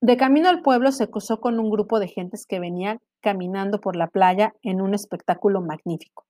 De 0.00 0.16
camino 0.16 0.48
al 0.48 0.62
pueblo 0.62 0.92
se 0.92 1.10
cruzó 1.10 1.40
con 1.40 1.58
un 1.58 1.70
grupo 1.70 1.98
de 1.98 2.06
gentes 2.06 2.46
que 2.46 2.60
venían 2.60 3.00
caminando 3.20 3.80
por 3.80 3.96
la 3.96 4.06
playa 4.06 4.54
en 4.62 4.80
un 4.80 4.94
espectáculo 4.94 5.60
magnífico. 5.60 6.24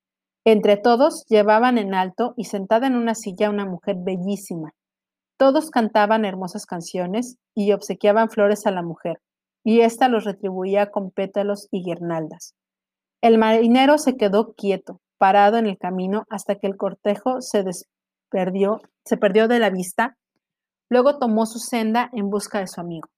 Entre 0.47 0.79
todos 0.79 1.27
llevaban 1.29 1.77
en 1.77 1.93
alto 1.93 2.33
y 2.39 2.45
sentada 2.45 2.87
en 2.87 2.97
una 2.97 3.15
silla 3.15 3.51
una 3.51 3.67
mujer 3.67 3.97
bellísima. 3.99 4.73
Todos 5.37 5.69
cantaban 5.71 6.25
hermosas 6.25 6.65
canciones 6.65 7.37
y 7.55 7.73
obsequiaban 7.73 8.31
flores 8.31 8.67
a 8.67 8.71
la 8.71 8.83
mujer, 8.83 9.21
y 9.63 9.81
ésta 9.81 10.09
los 10.09 10.25
retribuía 10.25 10.91
con 10.91 11.11
pétalos 11.11 11.69
y 11.71 11.83
guirnaldas. 11.85 12.55
El 13.25 13.39
marinero 13.39 13.97
se 13.97 14.19
quedó 14.19 14.53
quieto, 14.53 15.01
parado 15.17 15.57
en 15.57 15.65
el 15.65 15.79
camino 15.79 16.27
hasta 16.29 16.57
que 16.57 16.67
el 16.67 16.77
cortejo 16.77 17.41
se 17.41 17.63
desperdió, 17.63 18.83
se 19.07 19.17
perdió 19.17 19.49
de 19.49 19.59
la 19.59 19.71
vista. 19.71 20.19
Luego 20.91 21.19
tomó 21.19 21.47
su 21.47 21.59
senda 21.59 22.11
en 22.13 22.29
busca 22.29 22.59
de 22.59 22.67
su 22.67 22.83
amigo. 22.83 23.09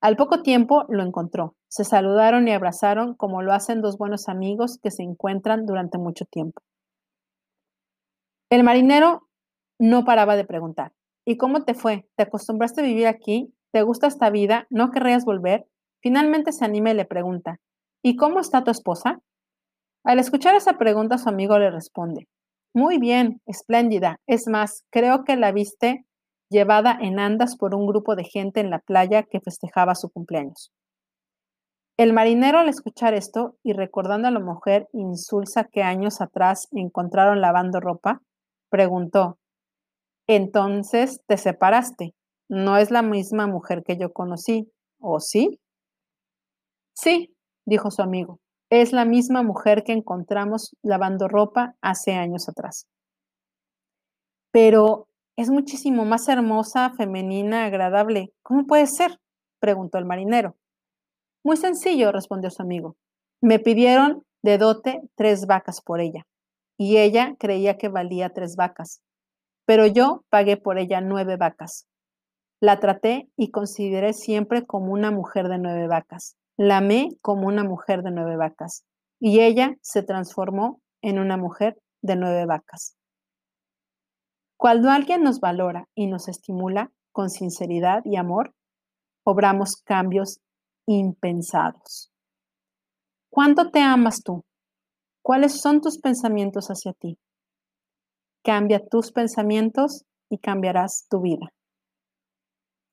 Al 0.00 0.16
poco 0.16 0.42
tiempo 0.42 0.84
lo 0.88 1.04
encontró. 1.04 1.54
Se 1.68 1.84
saludaron 1.84 2.48
y 2.48 2.54
abrazaron 2.54 3.14
como 3.14 3.40
lo 3.40 3.52
hacen 3.52 3.82
dos 3.82 3.98
buenos 3.98 4.28
amigos 4.28 4.80
que 4.82 4.90
se 4.90 5.04
encuentran 5.04 5.64
durante 5.64 5.96
mucho 5.96 6.24
tiempo. 6.24 6.60
El 8.50 8.64
marinero 8.64 9.28
no 9.78 10.04
paraba 10.04 10.34
de 10.34 10.44
preguntar. 10.44 10.92
¿Y 11.24 11.36
cómo 11.36 11.62
te 11.62 11.74
fue? 11.74 12.08
¿Te 12.16 12.24
acostumbraste 12.24 12.80
a 12.80 12.84
vivir 12.84 13.06
aquí? 13.06 13.54
¿Te 13.70 13.82
gusta 13.82 14.08
esta 14.08 14.28
vida? 14.30 14.66
¿No 14.70 14.90
querrías 14.90 15.24
volver? 15.24 15.68
Finalmente 16.02 16.50
se 16.50 16.64
anima 16.64 16.90
y 16.90 16.94
le 16.94 17.04
pregunta, 17.04 17.60
¿y 18.06 18.14
cómo 18.14 18.38
está 18.38 18.62
tu 18.62 18.70
esposa? 18.70 19.18
Al 20.04 20.20
escuchar 20.20 20.54
esa 20.54 20.78
pregunta, 20.78 21.18
su 21.18 21.28
amigo 21.28 21.58
le 21.58 21.72
responde, 21.72 22.28
muy 22.72 22.98
bien, 22.98 23.42
espléndida. 23.46 24.20
Es 24.28 24.46
más, 24.46 24.84
creo 24.92 25.24
que 25.24 25.34
la 25.34 25.50
viste 25.50 26.06
llevada 26.48 26.96
en 27.00 27.18
andas 27.18 27.56
por 27.56 27.74
un 27.74 27.84
grupo 27.84 28.14
de 28.14 28.22
gente 28.22 28.60
en 28.60 28.70
la 28.70 28.78
playa 28.78 29.24
que 29.24 29.40
festejaba 29.40 29.96
su 29.96 30.08
cumpleaños. 30.10 30.70
El 31.96 32.12
marinero 32.12 32.60
al 32.60 32.68
escuchar 32.68 33.12
esto 33.12 33.56
y 33.64 33.72
recordando 33.72 34.28
a 34.28 34.30
la 34.30 34.38
mujer 34.38 34.86
insulsa 34.92 35.64
que 35.64 35.82
años 35.82 36.20
atrás 36.20 36.68
encontraron 36.70 37.40
lavando 37.40 37.80
ropa, 37.80 38.22
preguntó, 38.70 39.36
entonces 40.28 41.22
te 41.26 41.38
separaste, 41.38 42.14
no 42.48 42.76
es 42.76 42.92
la 42.92 43.02
misma 43.02 43.48
mujer 43.48 43.82
que 43.82 43.98
yo 43.98 44.12
conocí, 44.12 44.70
¿o 45.00 45.18
sí? 45.18 45.58
Sí, 46.94 47.35
dijo 47.66 47.90
su 47.90 48.02
amigo, 48.02 48.40
es 48.70 48.92
la 48.92 49.04
misma 49.04 49.42
mujer 49.42 49.84
que 49.84 49.92
encontramos 49.92 50.74
lavando 50.82 51.28
ropa 51.28 51.76
hace 51.80 52.14
años 52.14 52.48
atrás. 52.48 52.86
Pero 54.50 55.08
es 55.36 55.50
muchísimo 55.50 56.04
más 56.04 56.28
hermosa, 56.28 56.90
femenina, 56.96 57.66
agradable. 57.66 58.32
¿Cómo 58.42 58.66
puede 58.66 58.86
ser? 58.86 59.18
preguntó 59.60 59.98
el 59.98 60.06
marinero. 60.06 60.56
Muy 61.44 61.56
sencillo, 61.56 62.10
respondió 62.10 62.50
su 62.50 62.62
amigo. 62.62 62.96
Me 63.42 63.58
pidieron 63.58 64.24
de 64.42 64.58
dote 64.58 65.02
tres 65.14 65.46
vacas 65.46 65.82
por 65.82 66.00
ella, 66.00 66.26
y 66.78 66.96
ella 66.98 67.36
creía 67.38 67.76
que 67.78 67.88
valía 67.88 68.30
tres 68.30 68.56
vacas, 68.56 69.02
pero 69.66 69.86
yo 69.86 70.24
pagué 70.30 70.56
por 70.56 70.78
ella 70.78 71.00
nueve 71.00 71.36
vacas. 71.36 71.86
La 72.60 72.80
traté 72.80 73.28
y 73.36 73.50
consideré 73.50 74.12
siempre 74.12 74.64
como 74.64 74.92
una 74.92 75.10
mujer 75.10 75.48
de 75.48 75.58
nueve 75.58 75.86
vacas. 75.86 76.36
La 76.58 76.78
amé 76.78 77.10
como 77.20 77.46
una 77.48 77.64
mujer 77.64 78.02
de 78.02 78.10
nueve 78.10 78.36
vacas, 78.36 78.84
y 79.20 79.40
ella 79.40 79.76
se 79.82 80.02
transformó 80.02 80.80
en 81.02 81.18
una 81.18 81.36
mujer 81.36 81.78
de 82.02 82.16
nueve 82.16 82.46
vacas. 82.46 82.96
Cuando 84.56 84.90
alguien 84.90 85.22
nos 85.22 85.40
valora 85.40 85.86
y 85.94 86.06
nos 86.06 86.28
estimula 86.28 86.90
con 87.12 87.28
sinceridad 87.28 88.02
y 88.04 88.16
amor, 88.16 88.54
obramos 89.22 89.76
cambios 89.82 90.40
impensados. 90.86 92.10
¿Cuánto 93.28 93.70
te 93.70 93.80
amas 93.80 94.22
tú? 94.22 94.44
¿Cuáles 95.22 95.60
son 95.60 95.82
tus 95.82 95.98
pensamientos 95.98 96.68
hacia 96.68 96.94
ti? 96.94 97.18
Cambia 98.42 98.80
tus 98.86 99.12
pensamientos 99.12 100.04
y 100.30 100.38
cambiarás 100.38 101.06
tu 101.10 101.20
vida. 101.20 101.52